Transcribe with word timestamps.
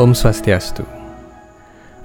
Om 0.00 0.16
Swastiastu 0.16 0.80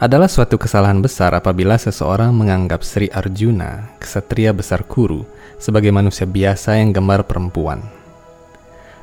adalah 0.03 0.27
suatu 0.27 0.59
kesalahan 0.59 0.99
besar 0.99 1.31
apabila 1.31 1.79
seseorang 1.79 2.35
menganggap 2.35 2.83
Sri 2.83 3.07
Arjuna, 3.07 3.95
kesatria 4.03 4.51
besar 4.51 4.83
Kuru, 4.83 5.23
sebagai 5.63 5.95
manusia 5.95 6.27
biasa 6.27 6.75
yang 6.75 6.91
gemar 6.91 7.23
perempuan. 7.23 7.79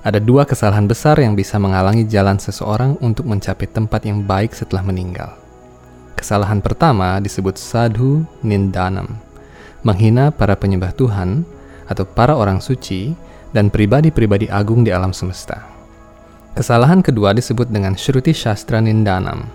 Ada 0.05 0.21
dua 0.21 0.45
kesalahan 0.45 0.85
besar 0.85 1.17
yang 1.25 1.33
bisa 1.33 1.57
menghalangi 1.57 2.05
jalan 2.05 2.37
seseorang 2.37 3.01
untuk 3.01 3.25
mencapai 3.33 3.65
tempat 3.65 4.05
yang 4.05 4.29
baik 4.29 4.53
setelah 4.53 4.85
meninggal. 4.85 5.41
Kesalahan 6.13 6.61
pertama 6.61 7.17
disebut 7.17 7.57
sadhu 7.57 8.29
nindanam, 8.45 9.09
menghina 9.81 10.29
para 10.29 10.53
penyembah 10.53 10.93
Tuhan 10.93 11.49
atau 11.89 12.05
para 12.05 12.37
orang 12.37 12.61
suci 12.61 13.17
dan 13.57 13.73
pribadi-pribadi 13.73 14.53
agung 14.53 14.85
di 14.85 14.93
alam 14.93 15.17
semesta. 15.17 15.72
Kesalahan 16.53 17.01
kedua 17.01 17.33
disebut 17.33 17.73
dengan 17.73 17.97
Shruti 17.97 18.37
Shastra 18.37 18.77
Nindanam, 18.77 19.49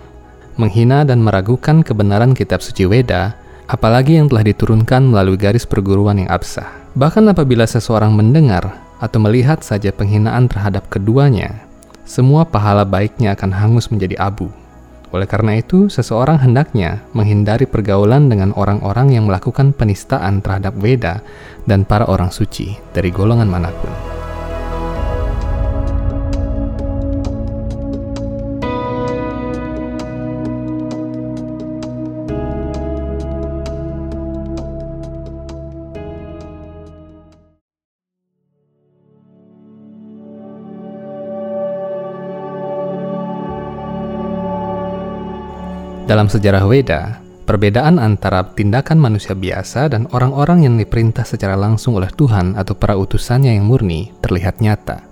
menghina 0.58 1.06
dan 1.06 1.22
meragukan 1.22 1.86
kebenaran 1.86 2.34
kitab 2.34 2.58
suci 2.58 2.90
Weda, 2.90 3.38
apalagi 3.70 4.18
yang 4.18 4.26
telah 4.26 4.42
diturunkan 4.42 5.06
melalui 5.06 5.38
garis 5.38 5.62
perguruan 5.62 6.18
yang 6.18 6.26
absah. 6.26 6.66
Bahkan 6.98 7.30
apabila 7.30 7.70
seseorang 7.70 8.10
mendengar 8.18 8.74
atau 8.98 9.22
melihat 9.22 9.62
saja 9.62 9.94
penghinaan 9.94 10.50
terhadap 10.50 10.90
keduanya, 10.90 11.62
semua 12.02 12.42
pahala 12.42 12.82
baiknya 12.82 13.38
akan 13.38 13.54
hangus 13.54 13.94
menjadi 13.94 14.18
abu. 14.18 14.50
Oleh 15.14 15.30
karena 15.30 15.54
itu, 15.62 15.86
seseorang 15.86 16.42
hendaknya 16.42 17.06
menghindari 17.14 17.70
pergaulan 17.70 18.26
dengan 18.26 18.50
orang-orang 18.58 19.14
yang 19.14 19.30
melakukan 19.30 19.70
penistaan 19.70 20.42
terhadap 20.42 20.74
Weda 20.74 21.22
dan 21.62 21.86
para 21.86 22.10
orang 22.10 22.34
suci 22.34 22.74
dari 22.90 23.14
golongan 23.14 23.46
mana 23.46 23.70
pun. 23.70 24.17
Dalam 46.08 46.24
sejarah 46.24 46.64
Weda, 46.64 47.20
perbedaan 47.44 48.00
antara 48.00 48.40
tindakan 48.56 48.96
manusia 48.96 49.36
biasa 49.36 49.92
dan 49.92 50.08
orang-orang 50.16 50.64
yang 50.64 50.80
diperintah 50.80 51.20
secara 51.20 51.52
langsung 51.52 52.00
oleh 52.00 52.08
Tuhan 52.08 52.56
atau 52.56 52.72
para 52.72 52.96
utusannya 52.96 53.52
yang 53.52 53.68
murni 53.68 54.16
terlihat 54.24 54.64
nyata. 54.64 55.04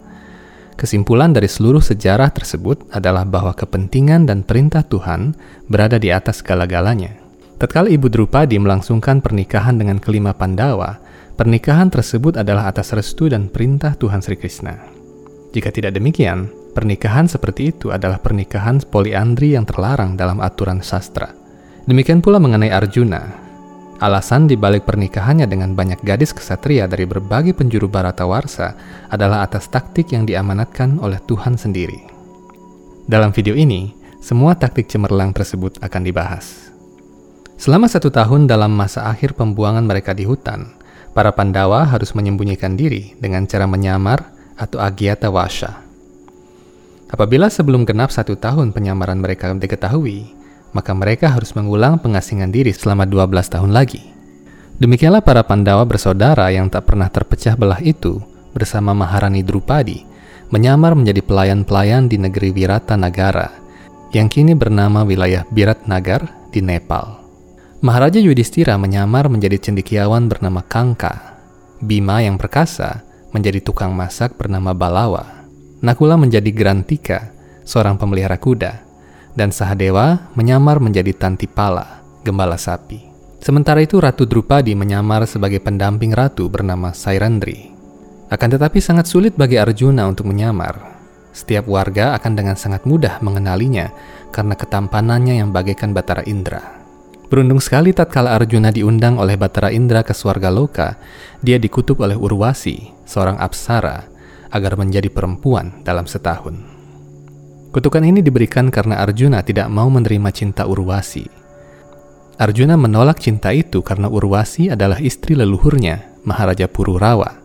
Kesimpulan 0.72 1.36
dari 1.36 1.52
seluruh 1.52 1.84
sejarah 1.84 2.32
tersebut 2.32 2.88
adalah 2.96 3.28
bahwa 3.28 3.52
kepentingan 3.52 4.24
dan 4.24 4.40
perintah 4.40 4.80
Tuhan 4.88 5.36
berada 5.68 6.00
di 6.00 6.08
atas 6.08 6.40
segala-galanya. 6.40 7.20
Tatkala 7.60 7.92
Ibu 7.92 8.08
Drupadi 8.08 8.56
melangsungkan 8.56 9.20
pernikahan 9.20 9.76
dengan 9.76 10.00
kelima 10.00 10.32
Pandawa, 10.32 10.96
pernikahan 11.36 11.92
tersebut 11.92 12.40
adalah 12.40 12.72
atas 12.72 12.96
restu 12.96 13.28
dan 13.28 13.52
perintah 13.52 13.92
Tuhan 14.00 14.24
Sri 14.24 14.40
Krishna. 14.40 14.80
Jika 15.52 15.68
tidak 15.68 15.92
demikian, 15.92 16.48
Pernikahan 16.76 17.24
seperti 17.24 17.72
itu 17.72 17.88
adalah 17.88 18.20
pernikahan 18.20 18.84
poliandri 18.84 19.56
yang 19.56 19.64
terlarang 19.64 20.12
dalam 20.12 20.44
aturan 20.44 20.84
sastra. 20.84 21.32
Demikian 21.88 22.20
pula 22.20 22.36
mengenai 22.36 22.68
Arjuna. 22.68 23.32
Alasan 23.96 24.44
dibalik 24.44 24.84
pernikahannya 24.84 25.48
dengan 25.48 25.72
banyak 25.72 26.04
gadis 26.04 26.36
kesatria 26.36 26.84
dari 26.84 27.08
berbagai 27.08 27.56
penjuru 27.56 27.88
Baratawarsa 27.88 28.76
adalah 29.08 29.48
atas 29.48 29.72
taktik 29.72 30.12
yang 30.12 30.28
diamanatkan 30.28 31.00
oleh 31.00 31.16
Tuhan 31.24 31.56
sendiri. 31.56 32.12
Dalam 33.08 33.32
video 33.32 33.56
ini, 33.56 33.96
semua 34.20 34.52
taktik 34.52 34.84
cemerlang 34.92 35.32
tersebut 35.32 35.80
akan 35.80 36.02
dibahas. 36.04 36.76
Selama 37.56 37.88
satu 37.88 38.12
tahun 38.12 38.44
dalam 38.44 38.76
masa 38.76 39.08
akhir 39.08 39.32
pembuangan 39.32 39.88
mereka 39.88 40.12
di 40.12 40.28
hutan, 40.28 40.76
para 41.16 41.32
Pandawa 41.32 41.88
harus 41.88 42.12
menyembunyikan 42.12 42.76
diri 42.76 43.16
dengan 43.16 43.48
cara 43.48 43.64
menyamar 43.64 44.28
atau 44.60 44.76
agyata 44.76 45.32
washa 45.32 45.85
Apabila 47.06 47.46
sebelum 47.46 47.86
genap 47.86 48.10
satu 48.10 48.34
tahun 48.34 48.74
penyamaran 48.74 49.22
mereka 49.22 49.54
diketahui, 49.54 50.26
maka 50.74 50.90
mereka 50.90 51.30
harus 51.30 51.54
mengulang 51.54 52.02
pengasingan 52.02 52.50
diri 52.50 52.74
selama 52.74 53.06
12 53.06 53.46
tahun 53.46 53.70
lagi. 53.70 54.02
Demikianlah 54.76 55.22
para 55.22 55.40
Pandawa 55.46 55.86
bersaudara 55.86 56.50
yang 56.50 56.66
tak 56.68 56.90
pernah 56.90 57.06
terpecah 57.08 57.54
belah 57.54 57.80
itu 57.80 58.20
bersama 58.52 58.92
Maharani 58.92 59.40
Drupadi 59.40 60.04
menyamar 60.50 60.92
menjadi 60.98 61.22
pelayan-pelayan 61.22 62.10
di 62.10 62.20
negeri 62.20 62.52
Wirata 62.52 62.98
Nagara 62.98 63.48
yang 64.12 64.26
kini 64.26 64.52
bernama 64.52 65.02
wilayah 65.06 65.46
Birat 65.48 65.86
Nagar 65.86 66.26
di 66.50 66.60
Nepal. 66.60 67.22
Maharaja 67.80 68.18
Yudhistira 68.18 68.74
menyamar 68.76 69.30
menjadi 69.30 69.70
cendikiawan 69.70 70.26
bernama 70.26 70.64
Kangka. 70.64 71.38
Bima 71.80 72.24
yang 72.24 72.40
perkasa 72.40 73.04
menjadi 73.36 73.60
tukang 73.60 73.92
masak 73.92 74.34
bernama 74.40 74.72
Balawa 74.72 75.35
Nakula 75.84 76.16
menjadi 76.16 76.48
Grantika, 76.56 77.36
seorang 77.60 78.00
pemelihara 78.00 78.40
kuda, 78.40 78.80
dan 79.36 79.52
Sahadewa 79.52 80.32
menyamar 80.32 80.80
menjadi 80.80 81.12
Tantipala, 81.12 82.00
gembala 82.24 82.56
sapi. 82.56 83.04
Sementara 83.44 83.84
itu 83.84 84.00
Ratu 84.00 84.24
Drupadi 84.24 84.72
menyamar 84.72 85.28
sebagai 85.28 85.60
pendamping 85.60 86.16
ratu 86.16 86.48
bernama 86.48 86.96
Sairandri. 86.96 87.70
Akan 88.32 88.50
tetapi 88.50 88.80
sangat 88.80 89.06
sulit 89.06 89.36
bagi 89.36 89.60
Arjuna 89.60 90.08
untuk 90.08 90.26
menyamar. 90.26 90.96
Setiap 91.36 91.68
warga 91.68 92.16
akan 92.16 92.32
dengan 92.32 92.56
sangat 92.56 92.88
mudah 92.88 93.20
mengenalinya 93.20 93.92
karena 94.32 94.56
ketampanannya 94.56 95.44
yang 95.44 95.52
bagaikan 95.52 95.92
Batara 95.92 96.24
Indra. 96.24 96.64
Beruntung 97.28 97.60
sekali 97.60 97.92
tatkala 97.92 98.32
Arjuna 98.32 98.72
diundang 98.72 99.20
oleh 99.20 99.36
Batara 99.36 99.68
Indra 99.68 100.00
ke 100.00 100.16
Swarga 100.16 100.48
Loka, 100.48 100.96
dia 101.44 101.60
dikutuk 101.60 102.00
oleh 102.00 102.16
Urwasi, 102.16 102.90
seorang 103.04 103.36
apsara, 103.36 104.15
agar 104.50 104.78
menjadi 104.78 105.10
perempuan 105.10 105.82
dalam 105.82 106.04
setahun. 106.04 106.76
Kutukan 107.76 108.04
ini 108.08 108.24
diberikan 108.24 108.72
karena 108.72 109.04
Arjuna 109.04 109.44
tidak 109.44 109.68
mau 109.68 109.92
menerima 109.92 110.32
cinta 110.32 110.64
Urwasi. 110.64 111.28
Arjuna 112.40 112.76
menolak 112.76 113.20
cinta 113.20 113.52
itu 113.52 113.84
karena 113.84 114.08
Urwasi 114.08 114.72
adalah 114.72 114.96
istri 115.00 115.36
leluhurnya, 115.36 116.24
Maharaja 116.24 116.68
Pururawa. 116.68 117.36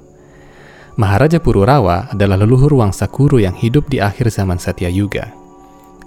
Maharaja 1.00 1.40
Pururawa 1.40 2.12
adalah 2.12 2.40
leluhur 2.40 2.80
Wangsa 2.80 3.08
Kuru 3.12 3.40
yang 3.40 3.56
hidup 3.56 3.88
di 3.88 4.00
akhir 4.00 4.32
zaman 4.32 4.60
Satya 4.60 4.92
Yuga. 4.92 5.32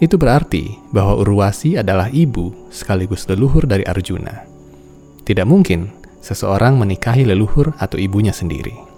Itu 0.00 0.16
berarti 0.16 0.76
bahwa 0.93 1.21
Urwasi 1.21 1.76
adalah 1.76 2.09
ibu 2.12 2.53
sekaligus 2.72 3.28
leluhur 3.28 3.65
dari 3.69 3.84
Arjuna. 3.84 4.44
Tidak 5.25 5.44
mungkin 5.49 5.88
seseorang 6.25 6.81
menikahi 6.81 7.28
leluhur 7.28 7.76
atau 7.76 8.00
ibunya 8.00 8.32
sendiri. 8.32 8.94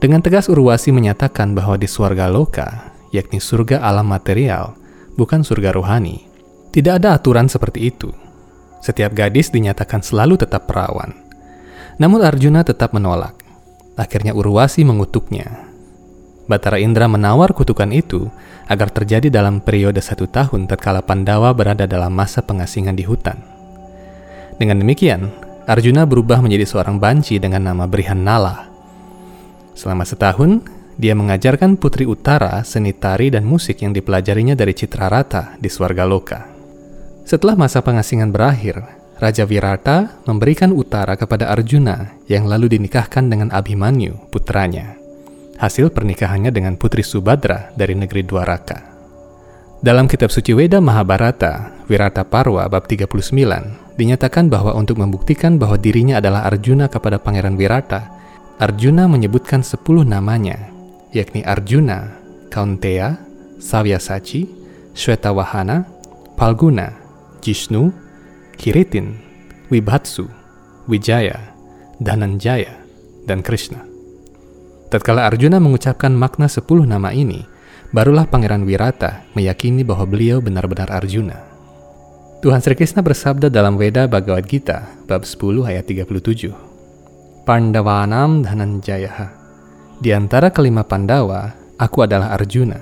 Dengan 0.00 0.24
tegas 0.24 0.48
Urwasi 0.48 0.96
menyatakan 0.96 1.52
bahwa 1.52 1.76
di 1.76 1.84
surga 1.84 2.32
loka, 2.32 2.96
yakni 3.12 3.36
surga 3.36 3.84
alam 3.84 4.08
material, 4.08 4.72
bukan 5.12 5.44
surga 5.44 5.76
rohani, 5.76 6.24
tidak 6.72 7.04
ada 7.04 7.20
aturan 7.20 7.52
seperti 7.52 7.92
itu. 7.92 8.08
Setiap 8.80 9.12
gadis 9.12 9.52
dinyatakan 9.52 10.00
selalu 10.00 10.40
tetap 10.40 10.64
perawan. 10.64 11.12
Namun 12.00 12.24
Arjuna 12.24 12.64
tetap 12.64 12.96
menolak. 12.96 13.36
Akhirnya 14.00 14.32
Urwasi 14.32 14.88
mengutuknya. 14.88 15.68
Batara 16.48 16.80
Indra 16.80 17.04
menawar 17.04 17.52
kutukan 17.52 17.92
itu 17.92 18.32
agar 18.72 18.88
terjadi 18.88 19.28
dalam 19.28 19.60
periode 19.60 20.00
satu 20.00 20.24
tahun 20.24 20.64
tatkala 20.64 21.04
Pandawa 21.04 21.52
berada 21.52 21.84
dalam 21.84 22.16
masa 22.16 22.40
pengasingan 22.40 22.96
di 22.96 23.04
hutan. 23.04 23.36
Dengan 24.56 24.80
demikian, 24.80 25.28
Arjuna 25.68 26.08
berubah 26.08 26.40
menjadi 26.40 26.64
seorang 26.64 26.96
banci 26.96 27.36
dengan 27.36 27.68
nama 27.68 27.84
Brihanala 27.84 28.69
Selama 29.74 30.04
setahun, 30.04 30.60
dia 31.00 31.16
mengajarkan 31.16 31.80
Putri 31.80 32.04
Utara 32.04 32.60
seni 32.60 32.92
tari 32.92 33.32
dan 33.32 33.48
musik 33.48 33.80
yang 33.80 33.96
dipelajarinya 33.96 34.52
dari 34.52 34.76
Citra 34.76 35.08
Rata 35.08 35.56
di 35.56 35.72
Loka. 36.04 36.44
Setelah 37.24 37.56
masa 37.56 37.80
pengasingan 37.80 38.28
berakhir, 38.28 38.84
Raja 39.16 39.44
Wirata 39.44 40.20
memberikan 40.28 40.72
Utara 40.72 41.16
kepada 41.16 41.48
Arjuna 41.52 42.20
yang 42.28 42.48
lalu 42.48 42.72
dinikahkan 42.72 43.28
dengan 43.28 43.48
Abhimanyu, 43.52 44.16
putranya. 44.32 44.96
Hasil 45.60 45.92
pernikahannya 45.92 46.48
dengan 46.48 46.76
Putri 46.80 47.04
Subadra 47.04 47.72
dari 47.76 47.92
negeri 47.92 48.24
Dwaraka. 48.24 48.80
Dalam 49.80 50.08
kitab 50.08 50.28
suci 50.28 50.52
Weda 50.52 50.84
Mahabharata, 50.84 51.84
Wirata 51.88 52.28
Parwa 52.28 52.68
bab 52.68 52.84
39, 52.84 53.96
dinyatakan 53.96 54.52
bahwa 54.52 54.76
untuk 54.76 55.00
membuktikan 55.00 55.56
bahwa 55.56 55.80
dirinya 55.80 56.20
adalah 56.20 56.44
Arjuna 56.44 56.92
kepada 56.92 57.16
Pangeran 57.16 57.56
Wirata, 57.56 58.19
Arjuna 58.60 59.08
menyebutkan 59.08 59.64
sepuluh 59.64 60.04
namanya, 60.04 60.68
yakni 61.16 61.40
Arjuna, 61.40 62.12
Kauntea, 62.52 63.16
Savyasachi, 63.56 64.44
Shwetawahana, 64.92 65.88
Palguna, 66.36 66.92
Jishnu, 67.40 67.88
Kiritin, 68.60 69.16
Wibhatsu, 69.72 70.28
Wijaya, 70.84 71.40
Dananjaya, 72.04 72.84
dan 73.24 73.40
Krishna. 73.40 73.80
Tatkala 74.92 75.24
Arjuna 75.24 75.56
mengucapkan 75.56 76.12
makna 76.12 76.44
sepuluh 76.44 76.84
nama 76.84 77.16
ini, 77.16 77.40
barulah 77.96 78.28
Pangeran 78.28 78.68
Wirata 78.68 79.24
meyakini 79.32 79.88
bahwa 79.88 80.04
beliau 80.04 80.44
benar-benar 80.44 80.92
Arjuna. 80.92 81.40
Tuhan 82.44 82.60
Sri 82.60 82.76
Krishna 82.76 83.00
bersabda 83.00 83.48
dalam 83.48 83.80
Weda 83.80 84.04
Bhagavad 84.04 84.44
Gita, 84.44 84.84
bab 85.08 85.24
10 85.24 85.64
ayat 85.64 85.88
37. 85.88 86.69
Pandavanam 87.50 88.46
Dhananjaya. 88.46 89.26
Di 89.98 90.14
antara 90.14 90.54
kelima 90.54 90.86
Pandawa, 90.86 91.50
aku 91.82 92.06
adalah 92.06 92.30
Arjuna. 92.38 92.78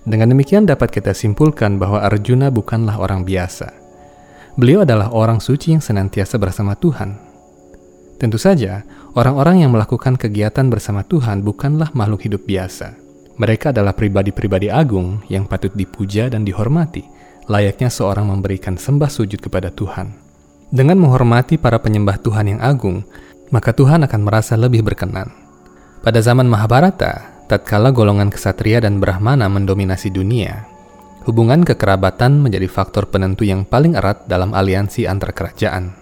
Dengan 0.00 0.32
demikian 0.32 0.64
dapat 0.64 0.88
kita 0.88 1.12
simpulkan 1.12 1.76
bahwa 1.76 2.00
Arjuna 2.00 2.48
bukanlah 2.48 2.96
orang 2.96 3.28
biasa. 3.28 3.68
Beliau 4.56 4.88
adalah 4.88 5.12
orang 5.12 5.44
suci 5.44 5.76
yang 5.76 5.84
senantiasa 5.84 6.40
bersama 6.40 6.72
Tuhan. 6.72 7.20
Tentu 8.16 8.40
saja, 8.40 8.80
orang-orang 9.12 9.68
yang 9.68 9.76
melakukan 9.76 10.16
kegiatan 10.16 10.72
bersama 10.72 11.04
Tuhan 11.04 11.44
bukanlah 11.44 11.92
makhluk 11.92 12.32
hidup 12.32 12.48
biasa. 12.48 12.96
Mereka 13.36 13.76
adalah 13.76 13.92
pribadi-pribadi 13.92 14.72
agung 14.72 15.20
yang 15.28 15.44
patut 15.44 15.76
dipuja 15.76 16.32
dan 16.32 16.48
dihormati, 16.48 17.04
layaknya 17.44 17.92
seorang 17.92 18.24
memberikan 18.24 18.80
sembah 18.80 19.12
sujud 19.12 19.36
kepada 19.36 19.68
Tuhan. 19.68 20.24
Dengan 20.72 20.96
menghormati 20.96 21.60
para 21.60 21.76
penyembah 21.76 22.16
Tuhan 22.24 22.56
yang 22.56 22.60
agung, 22.64 23.04
maka 23.50 23.74
Tuhan 23.74 24.02
akan 24.06 24.20
merasa 24.22 24.54
lebih 24.58 24.82
berkenan. 24.82 25.30
Pada 26.02 26.22
zaman 26.22 26.46
Mahabharata, 26.46 27.44
tatkala 27.50 27.90
golongan 27.90 28.30
kesatria 28.30 28.82
dan 28.82 28.98
brahmana 29.02 29.50
mendominasi 29.50 30.10
dunia, 30.10 30.66
hubungan 31.26 31.66
kekerabatan 31.66 32.38
menjadi 32.38 32.70
faktor 32.70 33.10
penentu 33.10 33.42
yang 33.42 33.66
paling 33.66 33.98
erat 33.98 34.26
dalam 34.30 34.54
aliansi 34.54 35.10
antar 35.10 35.34
kerajaan. 35.34 35.94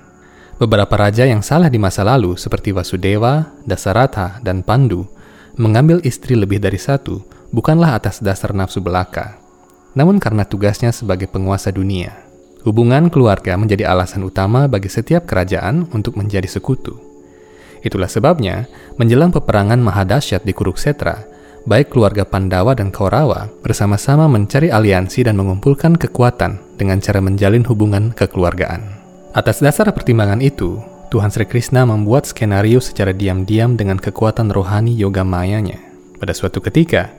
Beberapa 0.61 0.95
raja 0.95 1.27
yang 1.27 1.43
salah 1.43 1.73
di 1.73 1.81
masa 1.81 2.07
lalu 2.07 2.37
seperti 2.39 2.71
Vasudeva, 2.71 3.49
Dasaratha, 3.67 4.39
dan 4.45 4.63
Pandu 4.63 5.09
mengambil 5.57 5.99
istri 6.05 6.39
lebih 6.39 6.63
dari 6.63 6.79
satu 6.79 7.25
bukanlah 7.51 7.99
atas 7.99 8.23
dasar 8.23 8.55
nafsu 8.55 8.79
belaka, 8.79 9.41
namun 9.95 10.19
karena 10.19 10.47
tugasnya 10.47 10.91
sebagai 10.91 11.27
penguasa 11.31 11.71
dunia. 11.71 12.15
Hubungan 12.65 13.13
keluarga 13.13 13.61
menjadi 13.61 13.89
alasan 13.93 14.25
utama 14.25 14.65
bagi 14.65 14.89
setiap 14.89 15.29
kerajaan 15.29 15.85
untuk 15.93 16.17
menjadi 16.17 16.49
sekutu. 16.49 17.14
Itulah 17.85 18.09
sebabnya, 18.09 18.65
menjelang 18.97 19.29
peperangan 19.29 19.77
Mahadasyat 19.77 20.41
di 20.41 20.57
Kuruksetra, 20.57 21.29
baik 21.69 21.93
keluarga 21.93 22.25
Pandawa 22.25 22.73
dan 22.73 22.89
Kaurawa 22.89 23.53
bersama-sama 23.61 24.25
mencari 24.25 24.73
aliansi 24.73 25.21
dan 25.29 25.37
mengumpulkan 25.37 26.01
kekuatan 26.01 26.81
dengan 26.81 27.05
cara 27.05 27.21
menjalin 27.21 27.61
hubungan 27.69 28.17
kekeluargaan. 28.17 28.81
Atas 29.37 29.61
dasar 29.61 29.93
pertimbangan 29.93 30.41
itu, 30.41 30.81
Tuhan 31.13 31.29
Sri 31.29 31.45
Krishna 31.45 31.85
membuat 31.85 32.25
skenario 32.25 32.81
secara 32.81 33.13
diam-diam 33.13 33.77
dengan 33.77 34.01
kekuatan 34.01 34.49
rohani 34.49 34.97
yoga 34.97 35.21
mayanya. 35.21 35.77
Pada 36.17 36.33
suatu 36.33 36.65
ketika, 36.65 37.13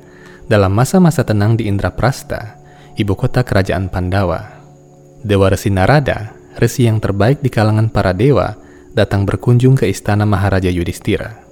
dalam 0.50 0.74
masa-masa 0.74 1.22
tenang 1.22 1.54
di 1.54 1.70
Indraprasta, 1.70 2.58
ibu 2.98 3.14
kota 3.14 3.46
kerajaan 3.46 3.94
Pandawa, 3.94 4.66
Dewa 5.22 5.54
Resi 5.54 5.70
Narada, 5.70 6.34
resi 6.58 6.90
yang 6.90 6.98
terbaik 6.98 7.44
di 7.44 7.54
kalangan 7.54 7.92
para 7.92 8.16
dewa, 8.16 8.58
datang 8.96 9.28
berkunjung 9.28 9.76
ke 9.76 9.92
istana 9.92 10.24
Maharaja 10.24 10.72
Yudhistira. 10.72 11.44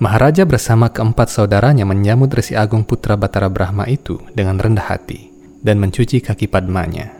Maharaja 0.00 0.48
bersama 0.48 0.88
keempat 0.88 1.28
saudaranya 1.28 1.84
menyambut 1.84 2.32
Resi 2.32 2.56
Agung 2.56 2.88
Putra 2.88 3.20
Batara 3.20 3.52
Brahma 3.52 3.84
itu 3.84 4.16
dengan 4.32 4.56
rendah 4.56 4.88
hati 4.88 5.28
dan 5.60 5.76
mencuci 5.76 6.24
kaki 6.24 6.48
Padmanya. 6.48 7.12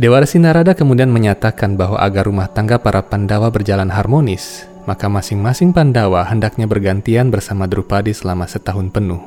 Dewa 0.00 0.24
Resi 0.24 0.40
Narada 0.40 0.72
kemudian 0.72 1.12
menyatakan 1.12 1.76
bahwa 1.76 2.00
agar 2.00 2.24
rumah 2.24 2.48
tangga 2.48 2.80
para 2.80 3.04
Pandawa 3.04 3.52
berjalan 3.52 3.92
harmonis, 3.92 4.64
maka 4.88 5.12
masing-masing 5.12 5.76
Pandawa 5.76 6.24
hendaknya 6.24 6.64
bergantian 6.64 7.28
bersama 7.28 7.68
Drupadi 7.68 8.16
selama 8.16 8.48
setahun 8.48 8.88
penuh. 8.88 9.20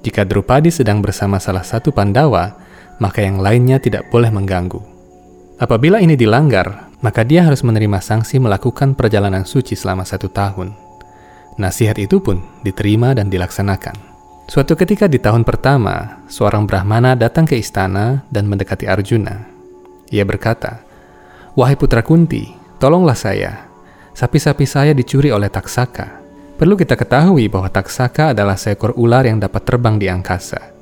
Jika 0.00 0.24
Drupadi 0.24 0.72
sedang 0.72 1.04
bersama 1.04 1.36
salah 1.36 1.64
satu 1.64 1.92
Pandawa, 1.92 2.56
maka 2.96 3.20
yang 3.20 3.36
lainnya 3.36 3.76
tidak 3.76 4.08
boleh 4.08 4.32
mengganggu. 4.32 4.80
Apabila 5.60 6.00
ini 6.00 6.16
dilanggar, 6.16 6.85
maka 7.04 7.24
dia 7.26 7.44
harus 7.44 7.60
menerima 7.60 8.00
sanksi 8.00 8.40
melakukan 8.40 8.96
perjalanan 8.96 9.44
suci 9.44 9.76
selama 9.76 10.04
satu 10.06 10.32
tahun. 10.32 10.72
Nasihat 11.56 11.96
itu 11.96 12.20
pun 12.20 12.44
diterima 12.64 13.16
dan 13.16 13.32
dilaksanakan. 13.32 13.96
Suatu 14.46 14.78
ketika 14.78 15.10
di 15.10 15.18
tahun 15.18 15.42
pertama, 15.42 16.22
seorang 16.30 16.70
Brahmana 16.70 17.18
datang 17.18 17.48
ke 17.48 17.58
istana 17.58 18.22
dan 18.30 18.46
mendekati 18.46 18.86
Arjuna. 18.86 19.42
Ia 20.14 20.22
berkata, 20.22 20.86
Wahai 21.58 21.74
putra 21.74 22.04
Kunti, 22.04 22.52
tolonglah 22.78 23.16
saya. 23.16 23.66
Sapi-sapi 24.14 24.68
saya 24.68 24.92
dicuri 24.92 25.32
oleh 25.32 25.50
Taksaka. 25.50 26.22
Perlu 26.56 26.76
kita 26.78 26.96
ketahui 26.96 27.48
bahwa 27.52 27.68
Taksaka 27.68 28.32
adalah 28.32 28.56
seekor 28.56 28.94
ular 28.96 29.26
yang 29.26 29.42
dapat 29.42 29.64
terbang 29.64 30.00
di 30.00 30.06
angkasa. 30.08 30.72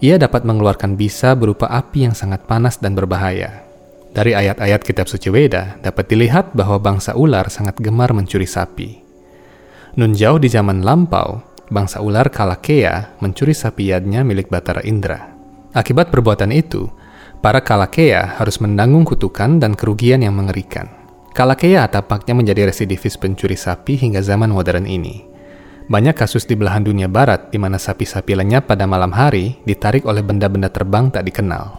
Ia 0.00 0.16
dapat 0.16 0.48
mengeluarkan 0.48 0.96
bisa 0.96 1.36
berupa 1.36 1.68
api 1.68 2.08
yang 2.08 2.16
sangat 2.16 2.48
panas 2.48 2.80
dan 2.80 2.96
berbahaya. 2.96 3.69
Dari 4.10 4.34
ayat-ayat 4.34 4.82
kitab 4.82 5.06
suci 5.06 5.30
Weda 5.30 5.78
dapat 5.78 6.10
dilihat 6.10 6.50
bahwa 6.50 6.82
bangsa 6.82 7.14
ular 7.14 7.46
sangat 7.46 7.78
gemar 7.78 8.10
mencuri 8.10 8.46
sapi. 8.46 8.98
Nun 9.94 10.18
jauh 10.18 10.42
di 10.42 10.50
zaman 10.50 10.82
lampau, 10.82 11.42
bangsa 11.70 12.02
ular 12.02 12.26
Kalakea 12.26 13.22
mencuri 13.22 13.54
sapi 13.54 13.94
yadnya 13.94 14.26
milik 14.26 14.50
Batara 14.50 14.82
Indra. 14.82 15.30
Akibat 15.70 16.10
perbuatan 16.10 16.50
itu, 16.50 16.90
para 17.38 17.62
Kalakea 17.62 18.42
harus 18.42 18.58
menanggung 18.58 19.06
kutukan 19.06 19.62
dan 19.62 19.78
kerugian 19.78 20.26
yang 20.26 20.34
mengerikan. 20.34 20.90
Kalakea 21.30 21.86
tampaknya 21.86 22.34
menjadi 22.34 22.66
residivis 22.66 23.14
pencuri 23.14 23.54
sapi 23.54 23.94
hingga 23.94 24.18
zaman 24.18 24.50
modern 24.50 24.90
ini. 24.90 25.22
Banyak 25.86 26.18
kasus 26.18 26.46
di 26.46 26.58
belahan 26.58 26.82
dunia 26.82 27.06
barat 27.06 27.54
di 27.54 27.58
mana 27.58 27.78
sapi-sapi 27.78 28.34
lenyap 28.34 28.66
pada 28.66 28.86
malam 28.90 29.14
hari 29.14 29.58
ditarik 29.62 30.02
oleh 30.06 30.22
benda-benda 30.22 30.70
terbang 30.70 31.10
tak 31.10 31.26
dikenal. 31.26 31.78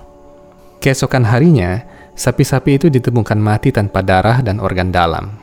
Keesokan 0.83 1.27
harinya, 1.27 1.83
sapi-sapi 2.15 2.77
itu 2.77 2.87
ditemukan 2.87 3.39
mati 3.39 3.73
tanpa 3.73 4.03
darah 4.03 4.43
dan 4.43 4.59
organ 4.59 4.91
dalam. 4.91 5.41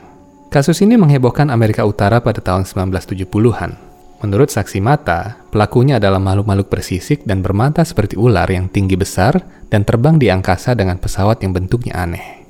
Kasus 0.48 0.80
ini 0.80 0.96
menghebohkan 0.96 1.52
Amerika 1.52 1.84
Utara 1.84 2.24
pada 2.24 2.40
tahun 2.40 2.64
1970-an. 2.64 3.76
Menurut 4.24 4.50
saksi 4.50 4.80
mata, 4.80 5.38
pelakunya 5.52 6.00
adalah 6.00 6.18
makhluk-makhluk 6.18 6.72
bersisik 6.72 7.22
dan 7.28 7.44
bermata 7.44 7.84
seperti 7.84 8.18
ular 8.18 8.48
yang 8.48 8.66
tinggi 8.66 8.96
besar 8.96 9.38
dan 9.68 9.84
terbang 9.84 10.16
di 10.16 10.32
angkasa 10.32 10.74
dengan 10.74 10.96
pesawat 10.98 11.44
yang 11.44 11.52
bentuknya 11.52 11.94
aneh. 12.00 12.48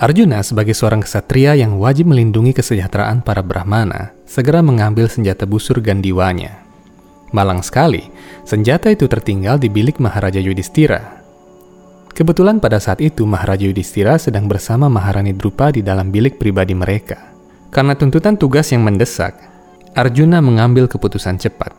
Arjuna 0.00 0.40
sebagai 0.40 0.72
seorang 0.72 1.04
kesatria 1.04 1.58
yang 1.58 1.76
wajib 1.76 2.08
melindungi 2.08 2.56
kesejahteraan 2.56 3.22
para 3.22 3.44
Brahmana, 3.44 4.16
segera 4.24 4.64
mengambil 4.64 5.06
senjata 5.06 5.44
busur 5.44 5.78
Gandiwanya. 5.84 6.64
Malang 7.30 7.60
sekali, 7.60 8.08
senjata 8.48 8.88
itu 8.88 9.04
tertinggal 9.04 9.60
di 9.60 9.68
bilik 9.68 10.00
Maharaja 10.00 10.40
Yudhistira 10.40 11.17
Kebetulan 12.18 12.58
pada 12.58 12.82
saat 12.82 12.98
itu 12.98 13.22
Maharaja 13.22 13.62
Yudhistira 13.62 14.18
sedang 14.18 14.50
bersama 14.50 14.90
Maharani 14.90 15.38
Drupa 15.38 15.70
di 15.70 15.86
dalam 15.86 16.10
bilik 16.10 16.34
pribadi 16.34 16.74
mereka. 16.74 17.30
Karena 17.70 17.94
tuntutan 17.94 18.34
tugas 18.34 18.74
yang 18.74 18.82
mendesak, 18.82 19.38
Arjuna 19.94 20.42
mengambil 20.42 20.90
keputusan 20.90 21.38
cepat. 21.38 21.70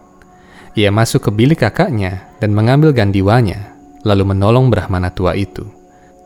Ia 0.79 0.95
masuk 0.95 1.27
ke 1.27 1.31
bilik 1.35 1.59
kakaknya 1.59 2.23
dan 2.39 2.55
mengambil 2.55 2.95
gandiwanya, 2.95 3.75
lalu 4.07 4.31
menolong 4.31 4.71
Brahmana 4.71 5.11
tua 5.11 5.35
itu. 5.35 5.67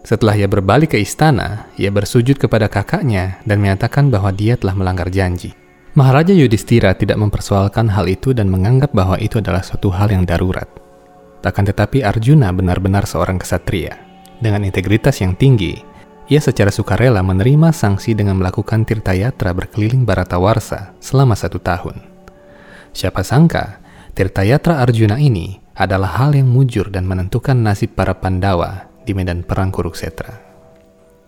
Setelah 0.05 0.38
ia 0.38 0.46
berbalik 0.46 0.93
ke 0.93 1.01
istana, 1.01 1.74
ia 1.82 1.89
bersujud 1.89 2.38
kepada 2.38 2.70
kakaknya 2.70 3.41
dan 3.50 3.65
menyatakan 3.65 4.13
bahwa 4.13 4.29
dia 4.29 4.62
telah 4.62 4.77
melanggar 4.77 5.10
janji. 5.10 5.58
Maharaja 5.98 6.38
Yudhistira 6.38 6.93
tidak 6.93 7.17
mempersoalkan 7.17 7.89
hal 7.89 8.05
itu 8.05 8.29
dan 8.29 8.46
menganggap 8.46 8.93
bahwa 8.93 9.17
itu 9.17 9.41
adalah 9.41 9.65
suatu 9.65 9.89
hal 9.89 10.13
yang 10.13 10.22
darurat. 10.22 10.83
Akan 11.44 11.68
tetapi 11.68 12.08
Arjuna 12.08 12.56
benar-benar 12.56 13.04
seorang 13.04 13.36
kesatria. 13.36 14.00
Dengan 14.40 14.64
integritas 14.64 15.20
yang 15.20 15.36
tinggi, 15.36 15.76
ia 16.32 16.40
secara 16.40 16.72
sukarela 16.72 17.20
menerima 17.20 17.76
sanksi 17.76 18.16
dengan 18.16 18.40
melakukan 18.40 18.88
tirtayatra 18.88 19.52
berkeliling 19.52 20.08
Baratawarsa 20.08 20.96
selama 21.04 21.36
satu 21.36 21.60
tahun. 21.60 22.00
Siapa 22.96 23.28
sangka, 23.28 23.84
tirtayatra 24.16 24.80
Arjuna 24.80 25.20
ini 25.20 25.60
adalah 25.76 26.16
hal 26.24 26.32
yang 26.32 26.48
mujur 26.48 26.88
dan 26.88 27.04
menentukan 27.04 27.60
nasib 27.60 27.92
para 27.92 28.16
Pandawa 28.16 28.88
di 29.04 29.12
medan 29.12 29.44
perang 29.44 29.68
Kuruksetra. 29.68 30.40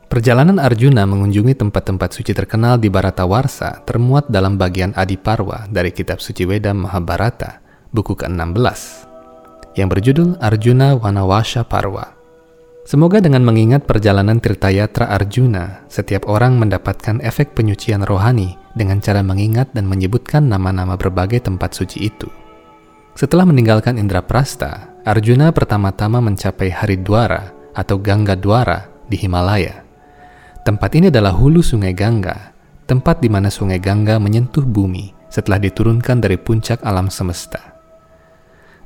Perjalanan 0.07 0.63
Arjuna 0.63 1.03
mengunjungi 1.03 1.60
tempat-tempat 1.60 2.15
suci 2.15 2.31
terkenal 2.31 2.79
di 2.79 2.88
Baratawarsa 2.88 3.84
termuat 3.84 4.31
dalam 4.31 4.55
bagian 4.55 4.95
Adiparwa 4.95 5.67
dari 5.67 5.91
kitab 5.91 6.24
suci 6.24 6.48
Weda 6.48 6.72
Mahabharata, 6.72 7.60
buku 7.91 8.15
ke-16 8.15 9.04
yang 9.75 9.91
berjudul 9.91 10.39
Arjuna 10.39 10.96
Wanawasha 10.96 11.67
Parwa. 11.67 12.15
Semoga 12.86 13.17
dengan 13.17 13.44
mengingat 13.44 13.84
perjalanan 13.89 14.39
Tirtayatra 14.39 15.10
Arjuna, 15.10 15.84
setiap 15.91 16.29
orang 16.29 16.55
mendapatkan 16.55 17.17
efek 17.20 17.58
penyucian 17.58 18.05
rohani 18.05 18.55
dengan 18.77 19.01
cara 19.01 19.25
mengingat 19.25 19.74
dan 19.74 19.89
menyebutkan 19.89 20.48
nama-nama 20.48 20.96
berbagai 20.96 21.44
tempat 21.44 21.74
suci 21.74 22.08
itu. 22.08 22.29
Setelah 23.17 23.48
meninggalkan 23.50 23.98
Indraprasta, 23.98 25.01
Arjuna 25.01 25.50
pertama-tama 25.50 26.22
mencapai 26.22 26.70
Haridwara 26.72 27.51
atau 27.74 28.00
Gangga 28.00 28.38
Dwara 28.38 28.86
di 29.10 29.17
Himalaya. 29.17 29.82
Tempat 30.62 30.91
ini 30.98 31.10
adalah 31.10 31.34
hulu 31.34 31.65
sungai 31.65 31.91
Gangga, 31.98 32.53
tempat 32.86 33.17
di 33.17 33.29
mana 33.34 33.50
sungai 33.50 33.82
Gangga 33.82 34.22
menyentuh 34.22 34.63
bumi 34.63 35.10
setelah 35.27 35.58
diturunkan 35.58 36.22
dari 36.22 36.38
puncak 36.38 36.86
alam 36.86 37.10
semesta. 37.10 37.75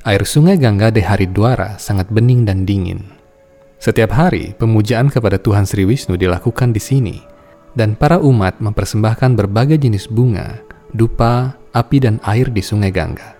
Air 0.00 0.24
sungai 0.24 0.56
Gangga 0.56 0.88
di 0.88 1.04
Haridwara 1.04 1.76
sangat 1.76 2.08
bening 2.08 2.48
dan 2.48 2.64
dingin. 2.64 3.04
Setiap 3.80 4.12
hari, 4.16 4.56
pemujaan 4.56 5.12
kepada 5.12 5.36
Tuhan 5.36 5.68
Sri 5.68 5.84
Wisnu 5.84 6.16
dilakukan 6.16 6.72
di 6.72 6.80
sini, 6.80 7.16
dan 7.76 7.96
para 7.96 8.16
umat 8.20 8.60
mempersembahkan 8.60 9.36
berbagai 9.36 9.80
jenis 9.80 10.08
bunga, 10.08 10.60
dupa, 10.96 11.56
api, 11.76 11.96
dan 12.00 12.16
air 12.24 12.48
di 12.48 12.64
sungai 12.64 12.92
Gangga. 12.92 13.36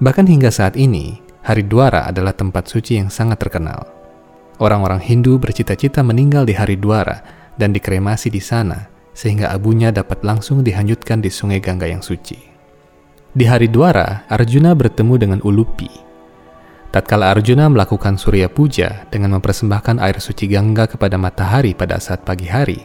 Bahkan 0.00 0.24
hingga 0.28 0.48
saat 0.48 0.76
ini, 0.76 1.20
Haridwara 1.44 2.08
adalah 2.08 2.32
tempat 2.32 2.68
suci 2.68 2.96
yang 3.00 3.12
sangat 3.12 3.40
terkenal. 3.40 3.88
Orang-orang 4.56 5.00
Hindu 5.00 5.36
bercita-cita 5.36 6.00
meninggal 6.00 6.48
di 6.48 6.56
Haridwara 6.56 7.24
dan 7.56 7.72
dikremasi 7.76 8.32
di 8.32 8.40
sana, 8.40 8.88
sehingga 9.12 9.52
abunya 9.52 9.92
dapat 9.92 10.24
langsung 10.24 10.64
dihanyutkan 10.64 11.20
di 11.20 11.28
sungai 11.28 11.60
Gangga 11.60 11.88
yang 11.88 12.04
suci. 12.04 12.51
Di 13.32 13.48
Haridwara, 13.48 14.28
Arjuna 14.28 14.76
bertemu 14.76 15.14
dengan 15.16 15.40
Ulupi. 15.40 15.88
Tatkala 16.92 17.32
Arjuna 17.32 17.64
melakukan 17.72 18.20
Surya 18.20 18.52
Puja 18.52 19.08
dengan 19.08 19.40
mempersembahkan 19.40 20.04
air 20.04 20.20
suci 20.20 20.44
Gangga 20.52 20.84
kepada 20.84 21.16
matahari 21.16 21.72
pada 21.72 21.96
saat 21.96 22.28
pagi 22.28 22.44
hari, 22.52 22.84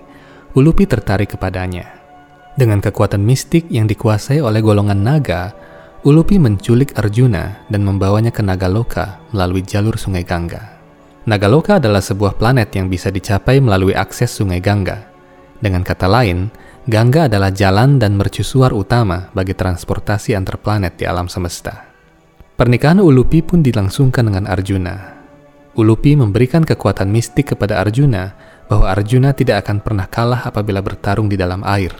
Ulupi 0.55 0.87
tertarik 0.87 1.35
kepadanya. 1.35 1.99
Dengan 2.55 2.79
kekuatan 2.79 3.27
mistik 3.27 3.67
yang 3.67 3.91
dikuasai 3.91 4.39
oleh 4.39 4.63
golongan 4.63 5.03
naga, 5.03 5.51
Ulupi 6.07 6.39
menculik 6.39 6.95
Arjuna 6.95 7.67
dan 7.67 7.83
membawanya 7.83 8.31
ke 8.31 8.39
Nagaloka 8.39 9.19
melalui 9.35 9.67
jalur 9.67 9.99
sungai 9.99 10.23
Gangga. 10.23 10.79
Nagaloka 11.27 11.75
adalah 11.75 11.99
sebuah 11.99 12.39
planet 12.39 12.71
yang 12.71 12.87
bisa 12.87 13.11
dicapai 13.11 13.59
melalui 13.59 13.91
akses 13.91 14.31
sungai 14.31 14.63
Gangga. 14.63 15.11
Dengan 15.57 15.81
kata 15.81 16.05
lain, 16.05 16.49
Gangga 16.87 17.27
adalah 17.27 17.51
jalan 17.51 17.99
dan 17.99 18.15
mercusuar 18.15 18.71
utama 18.71 19.27
bagi 19.35 19.51
transportasi 19.51 20.31
antar 20.39 20.55
planet 20.55 20.95
di 20.95 21.03
alam 21.03 21.27
semesta. 21.27 21.83
Pernikahan 22.55 23.03
Ulupi 23.03 23.43
pun 23.43 23.59
dilangsungkan 23.59 24.23
dengan 24.23 24.47
Arjuna. 24.47 25.19
Ulupi 25.75 26.15
memberikan 26.15 26.63
kekuatan 26.63 27.11
mistik 27.11 27.51
kepada 27.51 27.83
Arjuna 27.83 28.33
bahwa 28.71 28.87
Arjuna 28.87 29.35
tidak 29.35 29.67
akan 29.67 29.83
pernah 29.83 30.07
kalah 30.07 30.47
apabila 30.47 30.79
bertarung 30.79 31.27
di 31.27 31.35
dalam 31.35 31.59
air. 31.67 31.91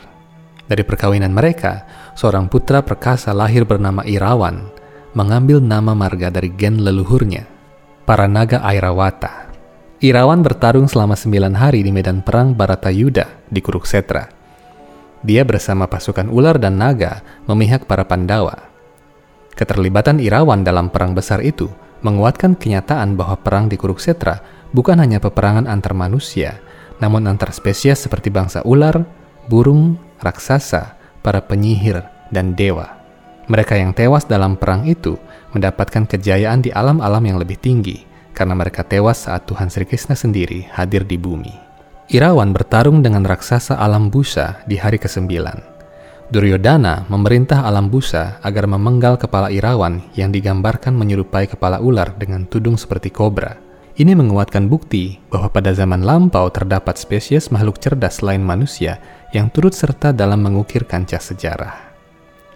Dari 0.64 0.84
perkawinan 0.84 1.36
mereka, 1.36 1.84
seorang 2.16 2.48
putra 2.48 2.80
perkasa 2.80 3.36
lahir 3.36 3.68
bernama 3.68 4.04
Irawan, 4.08 4.72
mengambil 5.12 5.60
nama 5.60 5.92
marga 5.92 6.32
dari 6.32 6.48
gen 6.52 6.80
leluhurnya, 6.80 7.44
para 8.08 8.24
naga 8.24 8.64
Airawata. 8.64 9.47
Irawan 9.98 10.46
bertarung 10.46 10.86
selama 10.86 11.18
sembilan 11.18 11.58
hari 11.58 11.82
di 11.82 11.90
medan 11.90 12.22
perang 12.22 12.54
Baratayuda 12.54 13.50
di 13.50 13.58
Kuruksetra 13.58 14.38
dia 15.26 15.42
bersama 15.42 15.90
pasukan 15.90 16.30
ular 16.30 16.62
dan 16.62 16.78
naga 16.78 17.26
memihak 17.50 17.90
para 17.90 18.06
Pandawa. 18.06 18.54
Keterlibatan 19.58 20.22
Irawan 20.22 20.62
dalam 20.62 20.86
perang 20.94 21.18
besar 21.18 21.42
itu 21.42 21.66
menguatkan 22.06 22.54
kenyataan 22.54 23.18
bahwa 23.18 23.34
perang 23.42 23.66
di 23.66 23.74
Kuruksetra 23.74 24.38
bukan 24.70 25.02
hanya 25.02 25.18
peperangan 25.18 25.66
antar 25.66 25.98
manusia, 25.98 26.62
namun 27.02 27.26
antar 27.26 27.50
spesies 27.50 27.98
seperti 27.98 28.30
bangsa 28.30 28.62
ular, 28.62 29.02
burung, 29.50 29.98
raksasa, 30.22 30.94
para 31.26 31.42
penyihir, 31.42 32.06
dan 32.30 32.54
dewa. 32.54 32.94
Mereka 33.50 33.74
yang 33.74 33.90
tewas 33.98 34.30
dalam 34.30 34.54
perang 34.54 34.86
itu 34.86 35.18
mendapatkan 35.50 36.06
kejayaan 36.06 36.62
di 36.62 36.70
alam-alam 36.70 37.24
yang 37.26 37.42
lebih 37.42 37.58
tinggi 37.58 38.06
karena 38.38 38.54
mereka 38.54 38.86
tewas 38.86 39.26
saat 39.26 39.50
Tuhan 39.50 39.66
Sri 39.66 39.82
Krishna 39.82 40.14
sendiri 40.14 40.70
hadir 40.70 41.02
di 41.02 41.18
bumi. 41.18 41.50
Irawan 42.06 42.54
bertarung 42.54 43.02
dengan 43.02 43.26
raksasa 43.26 43.74
alam 43.74 44.14
busa 44.14 44.62
di 44.70 44.78
hari 44.78 45.02
ke-9. 45.02 45.26
Duryodhana 46.30 47.10
memerintah 47.10 47.66
alam 47.66 47.90
busa 47.90 48.38
agar 48.46 48.70
memenggal 48.70 49.18
kepala 49.18 49.50
Irawan 49.50 49.98
yang 50.14 50.30
digambarkan 50.30 50.94
menyerupai 50.94 51.50
kepala 51.50 51.82
ular 51.82 52.14
dengan 52.14 52.46
tudung 52.46 52.78
seperti 52.78 53.10
kobra. 53.10 53.58
Ini 53.98 54.14
menguatkan 54.14 54.70
bukti 54.70 55.18
bahwa 55.26 55.50
pada 55.50 55.74
zaman 55.74 56.06
lampau 56.06 56.46
terdapat 56.54 56.94
spesies 56.94 57.50
makhluk 57.50 57.82
cerdas 57.82 58.22
selain 58.22 58.38
manusia 58.38 59.02
yang 59.34 59.50
turut 59.50 59.74
serta 59.74 60.14
dalam 60.14 60.38
mengukir 60.38 60.86
kancah 60.86 61.18
sejarah. 61.18 61.74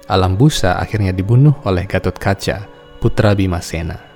Alam 0.06 0.38
busa 0.38 0.78
akhirnya 0.78 1.10
dibunuh 1.10 1.58
oleh 1.66 1.88
Gatot 1.90 2.14
Kaca, 2.14 2.68
putra 3.02 3.34
Bimasena. 3.34 4.11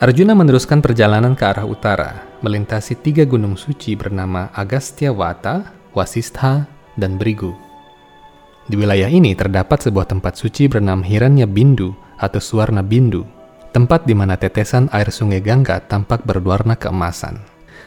Arjuna 0.00 0.32
meneruskan 0.32 0.80
perjalanan 0.80 1.36
ke 1.36 1.44
arah 1.44 1.68
utara, 1.68 2.24
melintasi 2.40 2.96
tiga 3.04 3.28
gunung 3.28 3.52
suci 3.52 3.92
bernama 3.92 4.48
Agastyawata, 4.56 5.76
Wasistha, 5.92 6.64
dan 6.96 7.20
Brigu. 7.20 7.52
Di 8.64 8.80
wilayah 8.80 9.12
ini 9.12 9.36
terdapat 9.36 9.84
sebuah 9.84 10.08
tempat 10.08 10.40
suci 10.40 10.72
bernama 10.72 11.04
Hiranya 11.04 11.44
Bindu 11.44 11.92
atau 12.16 12.40
Suwarna 12.40 12.80
Bindu, 12.80 13.28
tempat 13.76 14.08
di 14.08 14.16
mana 14.16 14.40
tetesan 14.40 14.88
air 14.88 15.12
sungai 15.12 15.44
Gangga 15.44 15.84
tampak 15.84 16.24
berwarna 16.24 16.80
keemasan. 16.80 17.36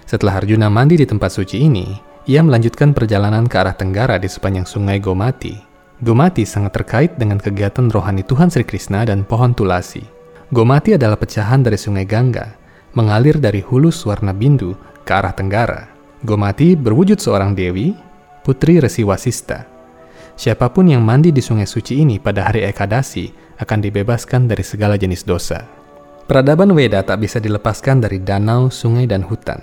Setelah 0.05 0.37
Arjuna 0.37 0.69
mandi 0.69 1.01
di 1.01 1.09
tempat 1.09 1.33
suci 1.33 1.65
ini, 1.65 1.97
ia 2.29 2.45
melanjutkan 2.45 2.93
perjalanan 2.93 3.49
ke 3.49 3.57
arah 3.57 3.73
tenggara 3.73 4.21
di 4.21 4.29
sepanjang 4.29 4.69
sungai 4.69 5.01
Gomati. 5.01 5.57
Gomati 5.97 6.45
sangat 6.45 6.77
terkait 6.77 7.17
dengan 7.17 7.41
kegiatan 7.41 7.89
rohani 7.89 8.21
Tuhan 8.21 8.53
Sri 8.53 8.61
Krishna 8.61 9.01
dan 9.01 9.25
pohon 9.25 9.57
tulasi. 9.57 10.12
Gomati 10.53 10.93
adalah 10.93 11.17
pecahan 11.17 11.65
dari 11.65 11.81
sungai 11.81 12.05
Gangga, 12.05 12.53
mengalir 12.93 13.41
dari 13.41 13.65
hulu 13.65 13.89
Suwarna 13.89 14.37
Bindu 14.37 14.77
ke 15.01 15.09
arah 15.09 15.33
tenggara. 15.33 15.89
Gomati 16.21 16.77
berwujud 16.77 17.17
seorang 17.17 17.57
dewi, 17.57 17.97
putri 18.45 18.77
Resi 18.77 19.01
Wasista. 19.01 19.65
Siapa 20.37 20.69
pun 20.69 20.93
yang 20.93 21.01
mandi 21.01 21.33
di 21.33 21.41
sungai 21.41 21.65
suci 21.65 22.05
ini 22.05 22.21
pada 22.21 22.45
hari 22.45 22.69
Ekadasi 22.69 23.57
akan 23.65 23.79
dibebaskan 23.81 24.45
dari 24.45 24.61
segala 24.61 24.93
jenis 24.93 25.25
dosa. 25.25 25.65
Peradaban 26.29 26.69
Weda 26.77 27.01
tak 27.01 27.25
bisa 27.25 27.41
dilepaskan 27.41 28.05
dari 28.05 28.21
danau, 28.21 28.69
sungai, 28.69 29.09
dan 29.09 29.25
hutan. 29.25 29.57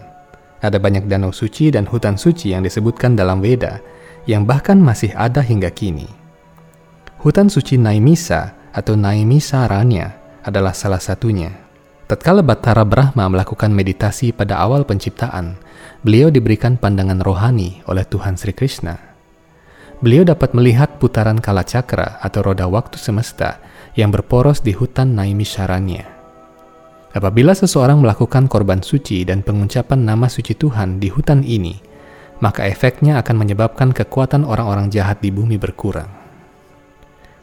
Ada 0.59 0.83
banyak 0.83 1.07
danau 1.07 1.31
suci 1.31 1.71
dan 1.71 1.87
hutan 1.87 2.19
suci 2.19 2.51
yang 2.51 2.67
disebutkan 2.67 3.15
dalam 3.15 3.39
Weda, 3.39 3.79
yang 4.27 4.43
bahkan 4.43 4.83
masih 4.83 5.15
ada 5.15 5.39
hingga 5.39 5.71
kini. 5.71 6.11
Hutan 7.23 7.47
suci 7.47 7.79
Naimisa 7.79 8.59
atau 8.75 8.99
Naimisa 8.99 9.71
Ranya 9.71 10.20
adalah 10.45 10.77
salah 10.77 11.01
satunya. 11.01 11.53
Tatkala 12.11 12.43
Batara 12.43 12.83
Brahma 12.83 13.31
melakukan 13.31 13.71
meditasi 13.71 14.35
pada 14.35 14.59
awal 14.59 14.83
penciptaan, 14.83 15.55
beliau 16.03 16.27
diberikan 16.27 16.75
pandangan 16.75 17.23
rohani 17.23 17.87
oleh 17.87 18.03
Tuhan 18.03 18.35
Sri 18.35 18.51
Krishna. 18.51 18.99
Beliau 20.03 20.27
dapat 20.27 20.51
melihat 20.57 20.99
putaran 20.99 21.39
kala 21.39 21.63
cakra 21.63 22.19
atau 22.19 22.41
roda 22.43 22.67
waktu 22.67 22.99
semesta 22.99 23.63
yang 23.95 24.11
berporos 24.11 24.59
di 24.59 24.75
hutan 24.75 25.15
Naimisharanya. 25.15 26.09
Apabila 27.11 27.55
seseorang 27.55 27.99
melakukan 27.99 28.47
korban 28.47 28.83
suci 28.83 29.27
dan 29.27 29.43
pengucapan 29.43 30.03
nama 30.03 30.31
suci 30.31 30.55
Tuhan 30.55 31.03
di 31.03 31.11
hutan 31.11 31.43
ini, 31.43 31.75
maka 32.43 32.67
efeknya 32.67 33.21
akan 33.23 33.37
menyebabkan 33.39 33.91
kekuatan 33.95 34.47
orang-orang 34.47 34.91
jahat 34.91 35.23
di 35.23 35.31
bumi 35.31 35.59
berkurang. 35.59 36.20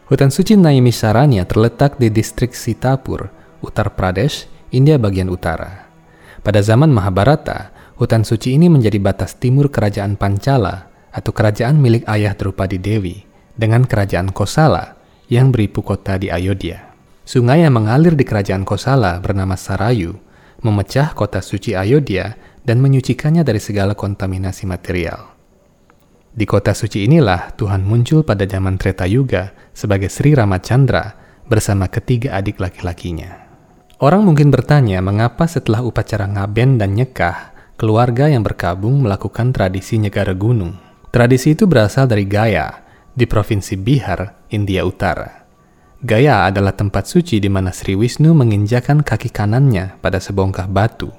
Hutan 0.07 0.31
suci 0.31 0.55
Naimisaranya 0.55 1.43
terletak 1.43 1.99
di 1.99 2.07
distrik 2.07 2.55
Sitapur, 2.55 3.27
Uttar 3.59 3.91
Pradesh, 3.91 4.47
India 4.71 4.95
bagian 4.95 5.27
utara. 5.27 5.91
Pada 6.39 6.63
zaman 6.63 6.87
Mahabharata, 6.95 7.75
hutan 7.99 8.23
suci 8.23 8.55
ini 8.55 8.71
menjadi 8.71 9.03
batas 9.03 9.35
timur 9.35 9.67
kerajaan 9.67 10.15
Pancala 10.15 10.87
atau 11.11 11.35
kerajaan 11.35 11.75
milik 11.75 12.07
ayah 12.07 12.31
Drupadi 12.39 12.79
Dewi 12.79 13.27
dengan 13.59 13.83
kerajaan 13.83 14.31
Kosala 14.31 14.95
yang 15.27 15.51
beribu 15.51 15.83
kota 15.83 16.15
di 16.15 16.31
Ayodhya. 16.31 16.87
Sungai 17.27 17.67
yang 17.67 17.75
mengalir 17.75 18.15
di 18.15 18.23
kerajaan 18.23 18.63
Kosala 18.63 19.19
bernama 19.19 19.59
Sarayu 19.59 20.15
memecah 20.63 21.11
kota 21.19 21.43
suci 21.43 21.75
Ayodhya 21.75 22.39
dan 22.63 22.79
menyucikannya 22.79 23.43
dari 23.43 23.59
segala 23.59 23.91
kontaminasi 23.91 24.71
material. 24.71 25.36
Di 26.37 26.45
kota 26.45 26.77
suci 26.77 27.09
inilah 27.09 27.57
Tuhan 27.57 27.81
muncul 27.81 28.21
pada 28.21 28.45
zaman 28.45 28.77
Treta 28.77 29.09
Yuga 29.09 29.57
sebagai 29.73 30.05
Sri 30.05 30.37
Ramachandra 30.37 31.17
bersama 31.49 31.89
ketiga 31.89 32.37
adik 32.37 32.61
laki-lakinya. 32.61 33.49
Orang 33.97 34.29
mungkin 34.29 34.53
bertanya 34.53 35.01
mengapa 35.01 35.49
setelah 35.49 35.81
upacara 35.81 36.29
ngaben 36.29 36.77
dan 36.77 36.93
nyekah, 36.93 37.57
keluarga 37.73 38.29
yang 38.29 38.45
berkabung 38.45 39.01
melakukan 39.01 39.49
tradisi 39.49 39.97
nyegara 39.97 40.37
gunung. 40.37 40.77
Tradisi 41.09 41.57
itu 41.57 41.65
berasal 41.65 42.05
dari 42.05 42.29
Gaya, 42.29 42.85
di 43.17 43.25
Provinsi 43.25 43.73
Bihar, 43.73 44.45
India 44.53 44.85
Utara. 44.85 45.49
Gaya 46.05 46.45
adalah 46.45 46.77
tempat 46.77 47.09
suci 47.09 47.41
di 47.41 47.49
mana 47.49 47.73
Sri 47.73 47.97
Wisnu 47.97 48.37
menginjakan 48.37 49.01
kaki 49.01 49.33
kanannya 49.33 49.97
pada 49.97 50.21
sebongkah 50.21 50.69
batu 50.69 51.09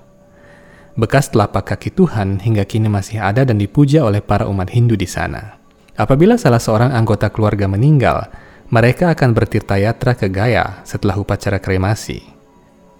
Bekas 0.98 1.30
telapak 1.30 1.70
kaki 1.70 1.94
Tuhan 1.94 2.42
hingga 2.42 2.66
kini 2.66 2.90
masih 2.90 3.22
ada 3.22 3.46
dan 3.46 3.54
dipuja 3.54 4.02
oleh 4.02 4.18
para 4.18 4.50
umat 4.50 4.66
Hindu 4.74 4.98
di 4.98 5.06
sana. 5.06 5.54
Apabila 5.94 6.34
salah 6.34 6.58
seorang 6.58 6.90
anggota 6.90 7.30
keluarga 7.30 7.70
meninggal, 7.70 8.26
mereka 8.74 9.14
akan 9.14 9.30
bertirta-yatra 9.30 10.18
ke 10.18 10.26
Gaya 10.26 10.82
setelah 10.82 11.14
upacara 11.14 11.62
kremasi. 11.62 12.18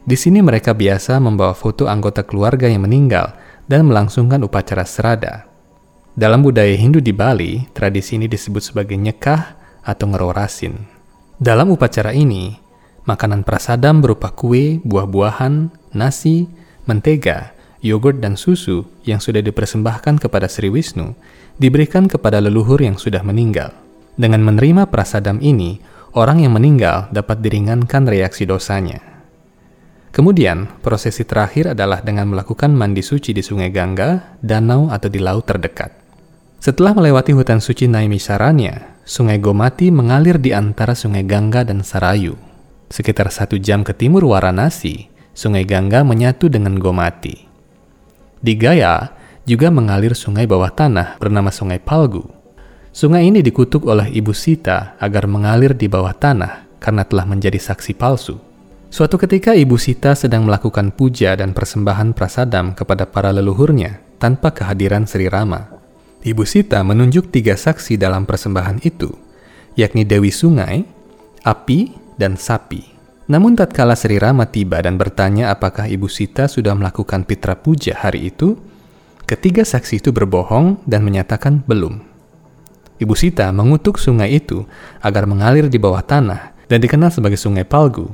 Di 0.07 0.14
sini 0.14 0.38
mereka 0.38 0.78
biasa 0.78 1.19
membawa 1.19 1.59
foto 1.59 1.90
anggota 1.90 2.23
keluarga 2.23 2.71
yang 2.71 2.87
meninggal 2.87 3.35
dan 3.67 3.90
melangsungkan 3.90 4.47
upacara 4.47 4.87
serada. 4.87 5.50
Dalam 6.14 6.47
budaya 6.47 6.78
Hindu 6.78 7.02
di 7.02 7.11
Bali, 7.11 7.67
tradisi 7.75 8.14
ini 8.14 8.31
disebut 8.31 8.62
sebagai 8.62 8.95
nyekah 8.95 9.59
atau 9.83 10.07
ngerorasin. 10.07 10.78
Dalam 11.43 11.75
upacara 11.75 12.14
ini, 12.14 12.69
Makanan 13.09 13.40
prasadam 13.40 14.05
berupa 14.05 14.28
kue, 14.28 14.85
buah-buahan, 14.85 15.73
nasi, 15.97 16.45
mentega, 16.85 17.57
yogurt 17.85 18.18
dan 18.18 18.35
susu 18.35 18.87
yang 19.06 19.23
sudah 19.23 19.42
dipersembahkan 19.42 20.18
kepada 20.18 20.50
Sri 20.50 20.70
Wisnu 20.70 21.14
diberikan 21.58 22.06
kepada 22.06 22.38
leluhur 22.42 22.78
yang 22.78 22.99
sudah 22.99 23.23
meninggal. 23.23 23.75
Dengan 24.18 24.42
menerima 24.42 24.90
prasadam 24.90 25.38
ini, 25.38 25.78
orang 26.14 26.42
yang 26.42 26.54
meninggal 26.54 27.11
dapat 27.14 27.38
diringankan 27.38 28.06
reaksi 28.11 28.42
dosanya. 28.47 28.99
Kemudian, 30.11 30.66
prosesi 30.82 31.23
terakhir 31.23 31.78
adalah 31.78 32.02
dengan 32.02 32.26
melakukan 32.35 32.75
mandi 32.75 33.04
suci 33.04 33.30
di 33.30 33.44
Sungai 33.44 33.70
Gangga, 33.70 34.40
danau 34.42 34.90
atau 34.90 35.06
di 35.06 35.23
laut 35.23 35.47
terdekat. 35.47 35.94
Setelah 36.58 36.90
melewati 36.90 37.30
hutan 37.38 37.62
suci 37.62 37.87
Naimisaranya, 37.87 38.99
Sungai 39.06 39.38
Gomati 39.38 39.94
mengalir 39.94 40.42
di 40.42 40.50
antara 40.50 40.99
Sungai 40.99 41.23
Gangga 41.23 41.62
dan 41.62 41.87
Sarayu. 41.87 42.35
Sekitar 42.90 43.30
satu 43.30 43.61
jam 43.62 43.87
ke 43.87 43.94
timur 43.94 44.26
Waranasi, 44.26 45.06
Sungai 45.38 45.62
Gangga 45.62 46.02
menyatu 46.02 46.50
dengan 46.50 46.75
Gomati. 46.82 47.48
Di 48.38 48.54
Gaya 48.54 49.11
juga 49.42 49.66
mengalir 49.73 50.14
sungai 50.14 50.47
bawah 50.47 50.71
tanah 50.71 51.18
bernama 51.18 51.50
Sungai 51.50 51.83
Palgu. 51.83 52.23
Sungai 52.95 53.26
ini 53.26 53.42
dikutuk 53.42 53.87
oleh 53.87 54.11
Ibu 54.11 54.30
Sita 54.30 54.95
agar 54.99 55.26
mengalir 55.26 55.75
di 55.75 55.90
bawah 55.90 56.14
tanah 56.14 56.66
karena 56.78 57.02
telah 57.02 57.26
menjadi 57.26 57.59
saksi 57.59 57.95
palsu. 57.99 58.38
Suatu 58.88 59.21
ketika 59.21 59.52
Ibu 59.52 59.76
Sita 59.76 60.14
sedang 60.16 60.49
melakukan 60.49 60.95
puja 60.95 61.37
dan 61.37 61.52
persembahan 61.52 62.16
prasadam 62.16 62.73
kepada 62.73 63.04
para 63.04 63.35
leluhurnya 63.35 64.00
tanpa 64.16 64.54
kehadiran 64.54 65.04
Sri 65.04 65.28
Rama. 65.28 65.68
Ibu 66.25 66.42
Sita 66.42 66.83
menunjuk 66.83 67.30
tiga 67.30 67.54
saksi 67.54 67.95
dalam 67.95 68.26
persembahan 68.26 68.83
itu, 68.83 69.14
yakni 69.78 70.02
Dewi 70.02 70.35
Sungai, 70.35 70.83
Api, 71.47 71.95
dan 72.18 72.35
sapi. 72.35 72.98
Namun 73.28 73.61
tatkala 73.61 73.92
Sri 73.92 74.16
Rama 74.16 74.49
tiba 74.49 74.80
dan 74.80 74.97
bertanya 74.97 75.52
apakah 75.52 75.85
Ibu 75.85 76.08
Sita 76.08 76.49
sudah 76.49 76.73
melakukan 76.73 77.28
pitra 77.28 77.61
puja 77.61 77.92
hari 77.92 78.32
itu, 78.32 78.56
ketiga 79.28 79.68
saksi 79.68 80.00
itu 80.00 80.16
berbohong 80.16 80.80
dan 80.88 81.04
menyatakan 81.04 81.61
belum. 81.68 82.00
Ibu 82.97 83.12
Sita 83.12 83.52
mengutuk 83.52 84.00
sungai 84.00 84.32
itu 84.32 84.64
agar 85.04 85.28
mengalir 85.28 85.68
di 85.68 85.76
bawah 85.76 86.00
tanah 86.00 86.56
dan 86.73 86.80
dikenal 86.80 87.12
sebagai 87.12 87.37
Sungai 87.37 87.68
Palgu. 87.68 88.08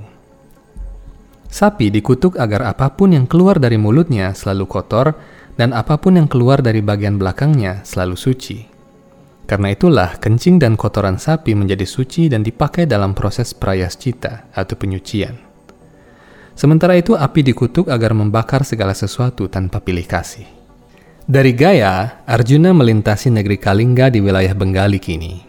Sapi 1.47 1.95
dikutuk 1.95 2.35
agar 2.35 2.75
apa 2.75 2.91
pun 2.99 3.15
yang 3.15 3.31
keluar 3.31 3.63
dari 3.63 3.79
mulutnya 3.79 4.35
selalu 4.35 4.67
kotor 4.67 5.15
dan 5.55 5.71
apa 5.71 5.95
pun 5.95 6.19
yang 6.19 6.27
keluar 6.27 6.59
dari 6.59 6.83
bagian 6.83 7.23
belakangnya 7.23 7.87
selalu 7.87 8.19
suci. 8.19 8.74
Karena 9.45 9.77
itulah 9.77 10.17
kencing 10.17 10.57
dan 10.57 10.73
kotoran 10.73 11.21
sapi 11.21 11.53
menjadi 11.53 11.85
suci 11.85 12.33
dan 12.33 12.41
dipakai 12.41 12.89
dalam 12.89 13.13
proses 13.13 13.53
prayascita 13.53 14.49
atau 14.57 14.73
penyucian. 14.73 15.37
Sementara 16.57 16.97
itu 16.97 17.13
api 17.13 17.45
dikutuk 17.45 17.93
agar 17.93 18.17
membakar 18.17 18.65
segala 18.65 18.97
sesuatu 18.97 19.51
tanpa 19.53 19.85
pilih 19.85 20.07
kasih. 20.09 20.49
Dari 21.29 21.53
Gaya, 21.53 22.25
Arjuna 22.25 22.73
melintasi 22.73 23.33
negeri 23.33 23.61
Kalingga 23.61 24.09
di 24.09 24.21
wilayah 24.25 24.53
Bengali 24.57 25.01
kini. 25.01 25.45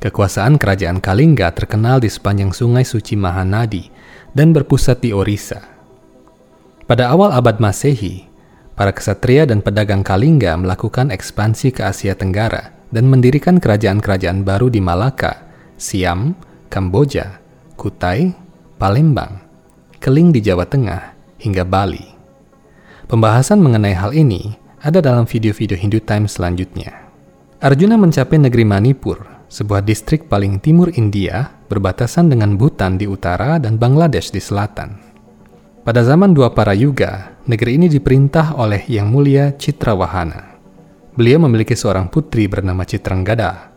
Kekuasaan 0.00 0.56
kerajaan 0.56 1.00
Kalingga 1.00 1.52
terkenal 1.52 2.00
di 2.00 2.08
sepanjang 2.08 2.56
sungai 2.56 2.88
suci 2.88 3.20
Mahanadi 3.20 3.88
dan 4.32 4.52
berpusat 4.56 5.00
di 5.04 5.12
Orissa. 5.12 5.60
Pada 6.88 7.12
awal 7.12 7.36
abad 7.36 7.60
Masehi, 7.60 8.26
para 8.74 8.96
kesatria 8.96 9.44
dan 9.44 9.60
pedagang 9.60 10.00
Kalingga 10.00 10.56
melakukan 10.56 11.12
ekspansi 11.12 11.76
ke 11.76 11.84
Asia 11.84 12.16
Tenggara 12.16 12.79
dan 12.90 13.06
mendirikan 13.06 13.62
kerajaan-kerajaan 13.62 14.42
baru 14.42 14.70
di 14.70 14.82
Malaka, 14.82 15.46
Siam, 15.78 16.34
Kamboja, 16.70 17.38
Kutai, 17.78 18.34
Palembang, 18.78 19.42
Keling 20.02 20.34
di 20.34 20.42
Jawa 20.42 20.66
Tengah, 20.66 21.14
hingga 21.40 21.64
Bali. 21.64 22.06
Pembahasan 23.10 23.58
mengenai 23.58 23.96
hal 23.96 24.14
ini 24.14 24.54
ada 24.82 25.02
dalam 25.02 25.26
video-video 25.26 25.74
Hindu 25.74 25.98
Times 26.02 26.38
selanjutnya. 26.38 27.10
Arjuna 27.60 27.98
mencapai 28.00 28.38
negeri 28.40 28.64
Manipur, 28.64 29.20
sebuah 29.50 29.82
distrik 29.82 30.30
paling 30.30 30.62
timur 30.62 30.88
India 30.94 31.52
berbatasan 31.68 32.30
dengan 32.30 32.54
Bhutan 32.54 32.96
di 32.96 33.04
utara 33.04 33.58
dan 33.60 33.76
Bangladesh 33.76 34.32
di 34.32 34.40
selatan. 34.40 34.96
Pada 35.80 36.04
zaman 36.04 36.32
dua 36.36 36.52
para 36.52 36.76
yuga, 36.76 37.40
negeri 37.48 37.80
ini 37.80 37.88
diperintah 37.90 38.56
oleh 38.56 38.84
Yang 38.86 39.08
Mulia 39.10 39.44
Citrawahana. 39.56 40.49
Beliau 41.20 41.36
memiliki 41.36 41.76
seorang 41.76 42.08
putri 42.08 42.48
bernama 42.48 42.80
Citranggada. 42.88 43.76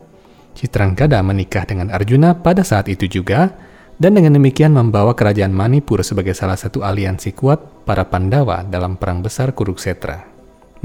Citranggada 0.56 1.20
menikah 1.20 1.68
dengan 1.68 1.92
Arjuna 1.92 2.40
pada 2.40 2.64
saat 2.64 2.88
itu 2.88 3.04
juga, 3.04 3.52
dan 4.00 4.16
dengan 4.16 4.40
demikian 4.40 4.72
membawa 4.72 5.12
kerajaan 5.12 5.52
Manipur 5.52 6.00
sebagai 6.08 6.32
salah 6.40 6.56
satu 6.56 6.88
aliansi 6.88 7.36
kuat 7.36 7.84
para 7.84 8.08
Pandawa 8.08 8.64
dalam 8.64 8.96
perang 8.96 9.20
besar 9.20 9.52
Kuruksetra. 9.52 10.24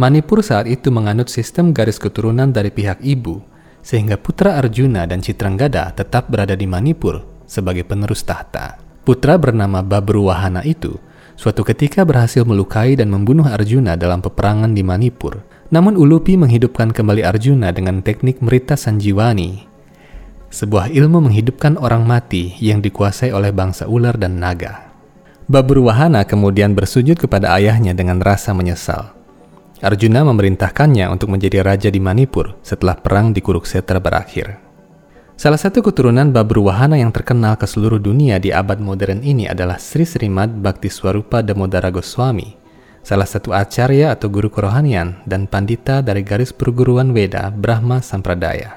Manipur 0.03 0.43
saat 0.43 0.67
itu 0.67 0.91
menganut 0.91 1.31
sistem 1.31 1.71
garis 1.71 2.03
keturunan 2.03 2.51
dari 2.51 2.75
pihak 2.75 3.07
ibu, 3.07 3.39
sehingga 3.79 4.19
putra 4.19 4.59
Arjuna 4.59 5.07
dan 5.07 5.23
Citranggada 5.23 5.95
tetap 5.95 6.27
berada 6.27 6.59
di 6.59 6.67
Manipur 6.67 7.23
sebagai 7.47 7.87
penerus 7.87 8.27
tahta. 8.27 8.83
Putra 9.07 9.39
bernama 9.39 9.79
Babruwahana 9.79 10.67
itu 10.67 10.99
suatu 11.39 11.63
ketika 11.63 12.03
berhasil 12.03 12.43
melukai 12.43 12.99
dan 12.99 13.15
membunuh 13.15 13.47
Arjuna 13.47 13.95
dalam 13.95 14.19
peperangan 14.19 14.75
di 14.75 14.83
Manipur 14.83 15.48
namun 15.69 16.01
Ulupi 16.01 16.41
menghidupkan 16.41 16.97
kembali 16.97 17.21
Arjuna 17.29 17.69
dengan 17.77 18.01
teknik 18.01 18.41
Merita 18.41 18.73
Sanjiwani, 18.73 19.69
sebuah 20.49 20.89
ilmu 20.89 21.29
menghidupkan 21.29 21.77
orang 21.77 22.09
mati 22.09 22.57
yang 22.57 22.81
dikuasai 22.81 23.37
oleh 23.37 23.53
bangsa 23.53 23.85
ular 23.85 24.17
dan 24.17 24.41
naga. 24.41 24.89
Babruwahana 25.49 26.25
kemudian 26.25 26.73
bersujud 26.73 27.21
kepada 27.21 27.53
ayahnya 27.57 27.93
dengan 27.93 28.21
rasa 28.21 28.57
menyesal. 28.57 29.13
Arjuna 29.85 30.25
memerintahkannya 30.25 31.07
untuk 31.13 31.31
menjadi 31.37 31.63
raja 31.63 31.89
di 31.93 32.01
Manipur 32.01 32.57
setelah 32.65 32.99
perang 32.99 33.37
di 33.37 33.45
Kuruksetra 33.45 34.01
berakhir. 34.01 34.59
Salah 35.39 35.61
satu 35.61 35.87
keturunan 35.87 36.35
Babruwahana 36.35 36.99
yang 36.99 37.15
terkenal 37.15 37.55
ke 37.55 37.63
seluruh 37.63 38.03
dunia 38.03 38.43
di 38.43 38.51
abad 38.51 38.83
modern 38.83 39.23
ini 39.23 39.47
adalah 39.47 39.79
Sri 39.79 40.03
Srimad 40.03 40.51
Bhaktiswarupa 40.59 41.47
Damodara 41.47 41.95
Goswami 41.95 42.58
salah 43.09 43.25
satu 43.25 43.57
acarya 43.57 44.13
atau 44.13 44.29
guru 44.29 44.53
kerohanian 44.53 45.25
dan 45.25 45.49
pandita 45.49 46.05
dari 46.05 46.21
garis 46.21 46.53
perguruan 46.53 47.17
Weda 47.17 47.49
Brahma 47.49 48.05
Sampradaya. 48.05 48.77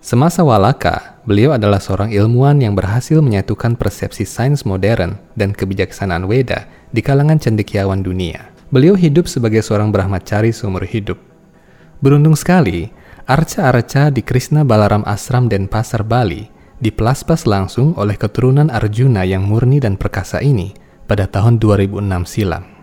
Semasa 0.00 0.40
Walaka, 0.40 1.20
beliau 1.28 1.52
adalah 1.52 1.76
seorang 1.76 2.08
ilmuwan 2.08 2.56
yang 2.56 2.72
berhasil 2.72 3.20
menyatukan 3.20 3.76
persepsi 3.76 4.24
sains 4.24 4.64
modern 4.64 5.20
dan 5.36 5.52
kebijaksanaan 5.52 6.24
Weda 6.24 6.64
di 6.88 7.04
kalangan 7.04 7.36
cendekiawan 7.36 8.00
dunia. 8.00 8.48
Beliau 8.72 8.96
hidup 8.96 9.28
sebagai 9.28 9.60
seorang 9.60 9.92
brahmacari 9.92 10.56
seumur 10.56 10.88
hidup. 10.88 11.20
Beruntung 12.00 12.40
sekali, 12.40 12.88
arca-arca 13.28 14.08
di 14.08 14.24
Krishna 14.24 14.64
Balaram 14.64 15.04
Asram 15.04 15.52
dan 15.52 15.68
Pasar 15.68 16.00
Bali 16.00 16.48
dipelaspas 16.80 17.44
langsung 17.44 17.92
oleh 18.00 18.16
keturunan 18.16 18.72
Arjuna 18.72 19.28
yang 19.28 19.44
murni 19.44 19.84
dan 19.84 20.00
perkasa 20.00 20.40
ini 20.40 20.72
pada 21.04 21.28
tahun 21.28 21.60
2006 21.60 22.00
silam. 22.24 22.79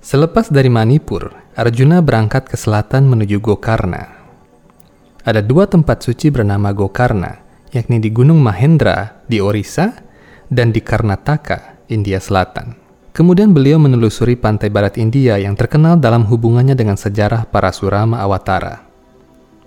Selepas 0.00 0.48
dari 0.48 0.72
Manipur, 0.72 1.28
Arjuna 1.52 2.00
berangkat 2.00 2.48
ke 2.48 2.56
selatan 2.56 3.04
menuju 3.04 3.36
Gokarna. 3.36 4.08
Ada 5.28 5.44
dua 5.44 5.68
tempat 5.68 6.00
suci 6.00 6.32
bernama 6.32 6.72
Gokarna, 6.72 7.36
yakni 7.68 8.00
di 8.00 8.08
Gunung 8.08 8.40
Mahendra 8.40 9.20
di 9.28 9.44
Orissa 9.44 9.92
dan 10.48 10.72
di 10.72 10.80
Karnataka, 10.80 11.84
India 11.92 12.16
Selatan. 12.16 12.80
Kemudian 13.12 13.52
beliau 13.52 13.76
menelusuri 13.76 14.40
pantai 14.40 14.72
barat 14.72 14.96
India 14.96 15.36
yang 15.36 15.52
terkenal 15.52 16.00
dalam 16.00 16.24
hubungannya 16.24 16.72
dengan 16.72 16.96
sejarah 16.96 17.44
para 17.52 17.68
Surama 17.68 18.24
Awatara. 18.24 18.80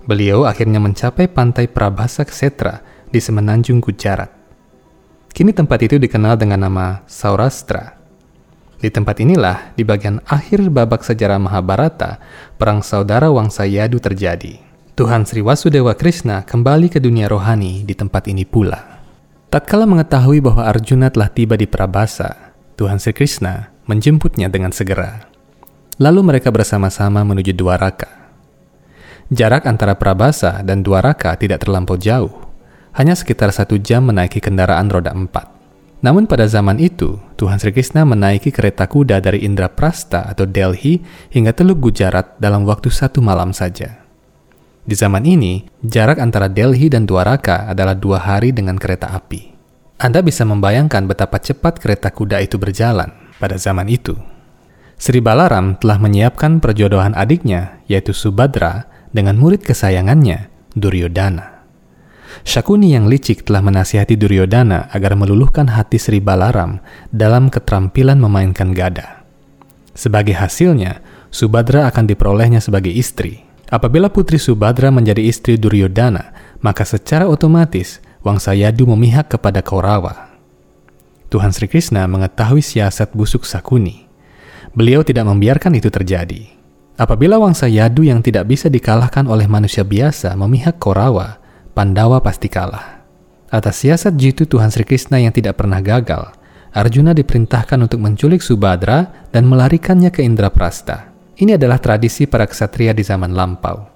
Beliau 0.09 0.49
akhirnya 0.49 0.81
mencapai 0.81 1.29
pantai 1.29 1.69
Prabhasa 1.69 2.25
Ksetra 2.25 2.81
di 3.05 3.21
semenanjung 3.21 3.77
Gujarat. 3.77 4.33
Kini 5.29 5.53
tempat 5.53 5.77
itu 5.85 6.01
dikenal 6.01 6.41
dengan 6.41 6.65
nama 6.65 7.05
Saurashtra 7.05 8.02
di 8.83 8.91
tempat 8.91 9.23
inilah, 9.23 9.71
di 9.79 9.87
bagian 9.87 10.19
akhir 10.27 10.67
babak 10.67 11.07
sejarah 11.07 11.39
Mahabharata, 11.39 12.19
perang 12.59 12.83
saudara 12.83 13.31
Wangsa 13.31 13.63
Yadu 13.63 14.03
terjadi. 14.03 14.59
Tuhan 14.99 15.23
Sri 15.23 15.39
Wasudewa 15.39 15.95
Krishna 15.95 16.43
kembali 16.43 16.91
ke 16.91 16.99
dunia 16.99 17.31
rohani 17.31 17.87
di 17.87 17.95
tempat 17.95 18.27
ini 18.27 18.43
pula. 18.43 18.99
Tatkala 19.47 19.87
mengetahui 19.87 20.43
bahwa 20.43 20.67
Arjuna 20.67 21.07
telah 21.07 21.31
tiba 21.31 21.55
di 21.55 21.63
Prabasa, 21.63 22.51
Tuhan 22.75 22.99
Sri 22.99 23.15
Krishna 23.15 23.71
menjemputnya 23.87 24.51
dengan 24.51 24.75
segera. 24.75 25.31
Lalu 26.03 26.35
mereka 26.35 26.51
bersama-sama 26.51 27.23
menuju 27.23 27.55
Dwaraka. 27.55 28.11
Jarak 29.31 29.63
antara 29.63 29.95
Prabasa 29.95 30.59
dan 30.59 30.83
Dwaraka 30.83 31.39
tidak 31.39 31.63
terlampau 31.63 31.95
jauh, 31.95 32.51
hanya 32.99 33.15
sekitar 33.15 33.55
satu 33.55 33.79
jam 33.79 34.11
menaiki 34.11 34.43
kendaraan 34.43 34.91
roda 34.91 35.15
empat. 35.15 35.52
Namun 36.03 36.27
pada 36.27 36.43
zaman 36.51 36.83
itu, 36.83 37.15
Tuhan 37.39 37.63
Sri 37.63 37.71
Krishna 37.71 38.03
menaiki 38.03 38.51
kereta 38.51 38.91
kuda 38.91 39.23
dari 39.23 39.47
Indraprasta 39.47 40.27
atau 40.27 40.43
Delhi 40.43 40.99
hingga 41.31 41.55
Teluk 41.55 41.79
Gujarat 41.79 42.35
dalam 42.43 42.67
waktu 42.67 42.91
satu 42.91 43.23
malam 43.23 43.55
saja. 43.55 44.03
Di 44.83 44.99
zaman 44.99 45.23
ini, 45.23 45.63
jarak 45.79 46.19
antara 46.19 46.51
Delhi 46.51 46.91
dan 46.91 47.07
Dwaraka 47.07 47.71
adalah 47.71 47.95
dua 47.95 48.19
hari 48.19 48.51
dengan 48.51 48.75
kereta 48.75 49.15
api. 49.15 49.55
Anda 49.95 50.19
bisa 50.19 50.43
membayangkan 50.43 51.07
betapa 51.07 51.39
cepat 51.39 51.79
kereta 51.79 52.11
kuda 52.11 52.43
itu 52.43 52.59
berjalan 52.59 53.07
pada 53.39 53.55
zaman 53.55 53.87
itu. 53.87 54.11
Sri 54.99 55.23
Balaram 55.23 55.79
telah 55.79 56.03
menyiapkan 56.03 56.59
perjodohan 56.59 57.15
adiknya, 57.15 57.79
yaitu 57.87 58.11
Subadra, 58.11 58.91
dengan 59.15 59.39
murid 59.39 59.63
kesayangannya, 59.63 60.51
Duryodhana. 60.75 61.52
Shakuni 62.41 62.97
yang 62.97 63.05
licik 63.05 63.45
telah 63.45 63.61
menasihati 63.61 64.17
Duryodhana 64.17 64.89
agar 64.89 65.13
meluluhkan 65.13 65.69
hati 65.69 66.01
Sri 66.01 66.17
Balaram 66.17 66.81
dalam 67.13 67.53
keterampilan 67.53 68.17
memainkan 68.17 68.73
gada. 68.73 69.21
Sebagai 69.93 70.33
hasilnya, 70.33 71.05
Subadra 71.29 71.85
akan 71.85 72.09
diperolehnya 72.09 72.57
sebagai 72.57 72.89
istri. 72.89 73.45
Apabila 73.69 74.09
putri 74.09 74.41
Subadra 74.41 74.89
menjadi 74.89 75.21
istri 75.21 75.61
Duryodhana, 75.61 76.33
maka 76.65 76.81
secara 76.85 77.29
otomatis 77.29 78.01
Wangsa 78.23 78.55
Yadu 78.55 78.87
memihak 78.87 79.35
kepada 79.35 79.59
Kaurawa. 79.59 80.31
Tuhan 81.27 81.51
Sri 81.51 81.67
Krishna 81.67 82.07
mengetahui 82.07 82.63
siasat 82.63 83.11
busuk 83.11 83.43
Sakuni. 83.43 84.07
Beliau 84.71 85.03
tidak 85.03 85.27
membiarkan 85.27 85.75
itu 85.75 85.91
terjadi. 85.91 86.47
Apabila 86.95 87.35
Wangsa 87.41 87.67
Yadu 87.67 88.05
yang 88.05 88.23
tidak 88.23 88.47
bisa 88.47 88.71
dikalahkan 88.71 89.27
oleh 89.27 89.49
manusia 89.49 89.83
biasa 89.83 90.37
memihak 90.39 90.79
Kaurawa, 90.79 91.42
Pandawa 91.73 92.21
pasti 92.21 92.53
kalah. 92.53 93.01
Atas 93.49 93.81
siasat 93.81 94.13
jitu 94.13 94.45
Tuhan 94.45 94.69
Sri 94.69 94.85
Krishna 94.85 95.17
yang 95.17 95.33
tidak 95.33 95.57
pernah 95.57 95.81
gagal, 95.81 96.29
Arjuna 96.69 97.17
diperintahkan 97.17 97.81
untuk 97.81 97.97
menculik 97.97 98.45
Subadra 98.45 99.25
dan 99.33 99.49
melarikannya 99.49 100.13
ke 100.13 100.21
Indraprasta. 100.21 101.09
Ini 101.33 101.57
adalah 101.57 101.81
tradisi 101.81 102.29
para 102.29 102.45
ksatria 102.45 102.93
di 102.93 103.01
zaman 103.01 103.33
lampau. 103.33 103.89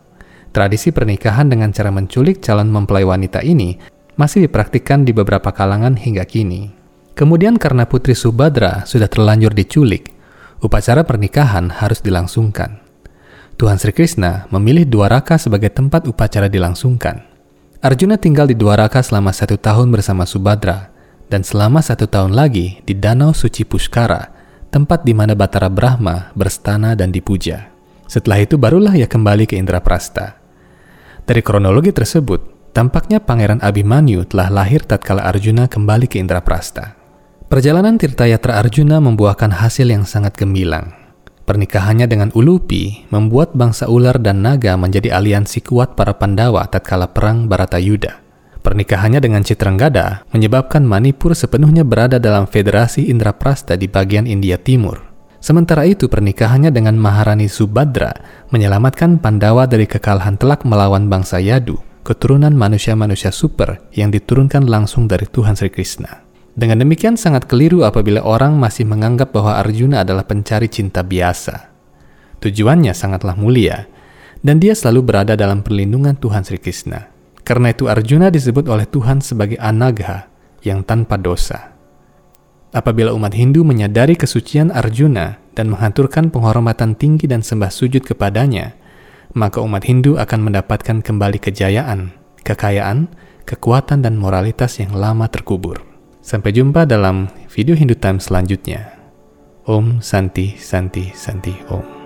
Tradisi 0.50 0.90
pernikahan 0.90 1.54
dengan 1.54 1.70
cara 1.70 1.94
menculik 1.94 2.42
calon 2.42 2.74
mempelai 2.74 3.06
wanita 3.06 3.46
ini 3.46 3.78
masih 4.18 4.50
dipraktikkan 4.50 5.06
di 5.06 5.14
beberapa 5.14 5.54
kalangan 5.54 6.02
hingga 6.02 6.26
kini. 6.26 6.74
Kemudian 7.14 7.62
karena 7.62 7.86
Putri 7.86 8.18
Subadra 8.18 8.90
sudah 8.90 9.06
terlanjur 9.06 9.54
diculik, 9.54 10.18
upacara 10.66 11.06
pernikahan 11.06 11.70
harus 11.70 12.02
dilangsungkan. 12.02 12.82
Tuhan 13.54 13.78
Sri 13.78 13.94
Krishna 13.94 14.50
memilih 14.50 14.90
Dwaraka 14.90 15.38
sebagai 15.38 15.70
tempat 15.70 16.10
upacara 16.10 16.50
dilangsungkan. 16.50 17.37
Arjuna 17.78 18.18
tinggal 18.18 18.50
di 18.50 18.58
Dwaraka 18.58 19.00
selama 19.06 19.30
satu 19.30 19.56
tahun 19.56 19.94
bersama 19.94 20.26
Subadra, 20.26 20.90
dan 21.30 21.46
selama 21.46 21.80
satu 21.80 22.10
tahun 22.10 22.34
lagi 22.34 22.82
di 22.84 22.98
Danau 22.98 23.38
Suci 23.38 23.64
Pushkara, 23.64 24.34
tempat 24.74 25.06
di 25.06 25.14
mana 25.14 25.38
Batara 25.38 25.70
Brahma 25.70 26.34
berstana 26.34 26.98
dan 26.98 27.14
dipuja. 27.14 27.70
Setelah 28.10 28.42
itu 28.42 28.58
barulah 28.58 28.98
ia 28.98 29.06
kembali 29.06 29.46
ke 29.46 29.60
Indraprasta. 29.60 30.40
Dari 31.28 31.44
kronologi 31.44 31.92
tersebut, 31.94 32.58
Tampaknya 32.78 33.18
Pangeran 33.18 33.58
Abhimanyu 33.58 34.22
telah 34.30 34.54
lahir 34.54 34.86
tatkala 34.86 35.26
Arjuna 35.26 35.66
kembali 35.66 36.06
ke 36.06 36.22
Indraprasta. 36.22 36.94
Perjalanan 37.50 37.98
Tirtayatra 37.98 38.62
Arjuna 38.62 39.02
membuahkan 39.02 39.50
hasil 39.50 39.90
yang 39.90 40.06
sangat 40.06 40.38
gemilang. 40.38 40.94
Pernikahannya 41.48 42.12
dengan 42.12 42.28
Ulupi 42.36 43.08
membuat 43.08 43.56
bangsa 43.56 43.88
ular 43.88 44.20
dan 44.20 44.44
naga 44.44 44.76
menjadi 44.76 45.16
aliansi 45.16 45.64
kuat 45.64 45.96
para 45.96 46.12
Pandawa 46.12 46.68
tatkala 46.68 47.08
perang 47.08 47.48
Baratayuda. 47.48 48.20
Pernikahannya 48.60 49.24
dengan 49.24 49.48
Citranggada 49.48 50.28
menyebabkan 50.36 50.84
Manipur 50.84 51.32
sepenuhnya 51.32 51.88
berada 51.88 52.20
dalam 52.20 52.52
federasi 52.52 53.08
Indraprasta 53.08 53.80
di 53.80 53.88
bagian 53.88 54.28
India 54.28 54.60
Timur. 54.60 55.00
Sementara 55.40 55.88
itu 55.88 56.12
pernikahannya 56.12 56.68
dengan 56.68 57.00
Maharani 57.00 57.48
Subadra 57.48 58.12
menyelamatkan 58.52 59.16
Pandawa 59.24 59.72
dari 59.72 59.88
kekalahan 59.88 60.36
telak 60.36 60.68
melawan 60.68 61.08
bangsa 61.08 61.40
Yadu 61.40 61.80
keturunan 62.04 62.52
manusia-manusia 62.52 63.32
super 63.32 63.80
yang 63.96 64.12
diturunkan 64.12 64.68
langsung 64.68 65.08
dari 65.08 65.24
Tuhan 65.32 65.56
Sri 65.56 65.72
Krishna. 65.72 66.27
Dengan 66.58 66.82
demikian 66.82 67.22
sangat 67.22 67.46
keliru 67.46 67.86
apabila 67.86 68.26
orang 68.26 68.58
masih 68.58 68.90
menganggap 68.90 69.30
bahwa 69.30 69.62
Arjuna 69.62 70.02
adalah 70.02 70.26
pencari 70.26 70.66
cinta 70.66 71.06
biasa. 71.06 71.70
Tujuannya 72.42 72.98
sangatlah 72.98 73.38
mulia, 73.38 73.86
dan 74.42 74.58
dia 74.58 74.74
selalu 74.74 75.06
berada 75.06 75.38
dalam 75.38 75.62
perlindungan 75.62 76.18
Tuhan 76.18 76.42
Sri 76.42 76.58
Krishna. 76.58 77.14
Karena 77.46 77.70
itu 77.70 77.86
Arjuna 77.86 78.34
disebut 78.34 78.66
oleh 78.74 78.90
Tuhan 78.90 79.22
sebagai 79.22 79.62
anagha 79.62 80.34
yang 80.66 80.82
tanpa 80.82 81.22
dosa. 81.22 81.78
Apabila 82.74 83.14
umat 83.14 83.38
Hindu 83.38 83.62
menyadari 83.62 84.18
kesucian 84.18 84.74
Arjuna 84.74 85.38
dan 85.54 85.70
menghaturkan 85.70 86.34
penghormatan 86.34 86.98
tinggi 86.98 87.30
dan 87.30 87.46
sembah 87.46 87.70
sujud 87.70 88.02
kepadanya, 88.02 88.74
maka 89.38 89.62
umat 89.62 89.86
Hindu 89.86 90.18
akan 90.18 90.50
mendapatkan 90.52 91.06
kembali 91.06 91.38
kejayaan, 91.38 92.18
kekayaan, 92.42 93.14
kekuatan, 93.46 94.02
dan 94.02 94.18
moralitas 94.20 94.82
yang 94.82 94.98
lama 94.98 95.32
terkubur. 95.32 95.87
Sampai 96.28 96.52
jumpa 96.52 96.84
dalam 96.84 97.32
video 97.48 97.72
Hindu 97.72 97.96
Times 97.96 98.28
selanjutnya. 98.28 98.92
Om 99.64 100.04
Santi 100.04 100.60
Santi 100.60 101.16
Santi 101.16 101.56
Om. 101.72 101.97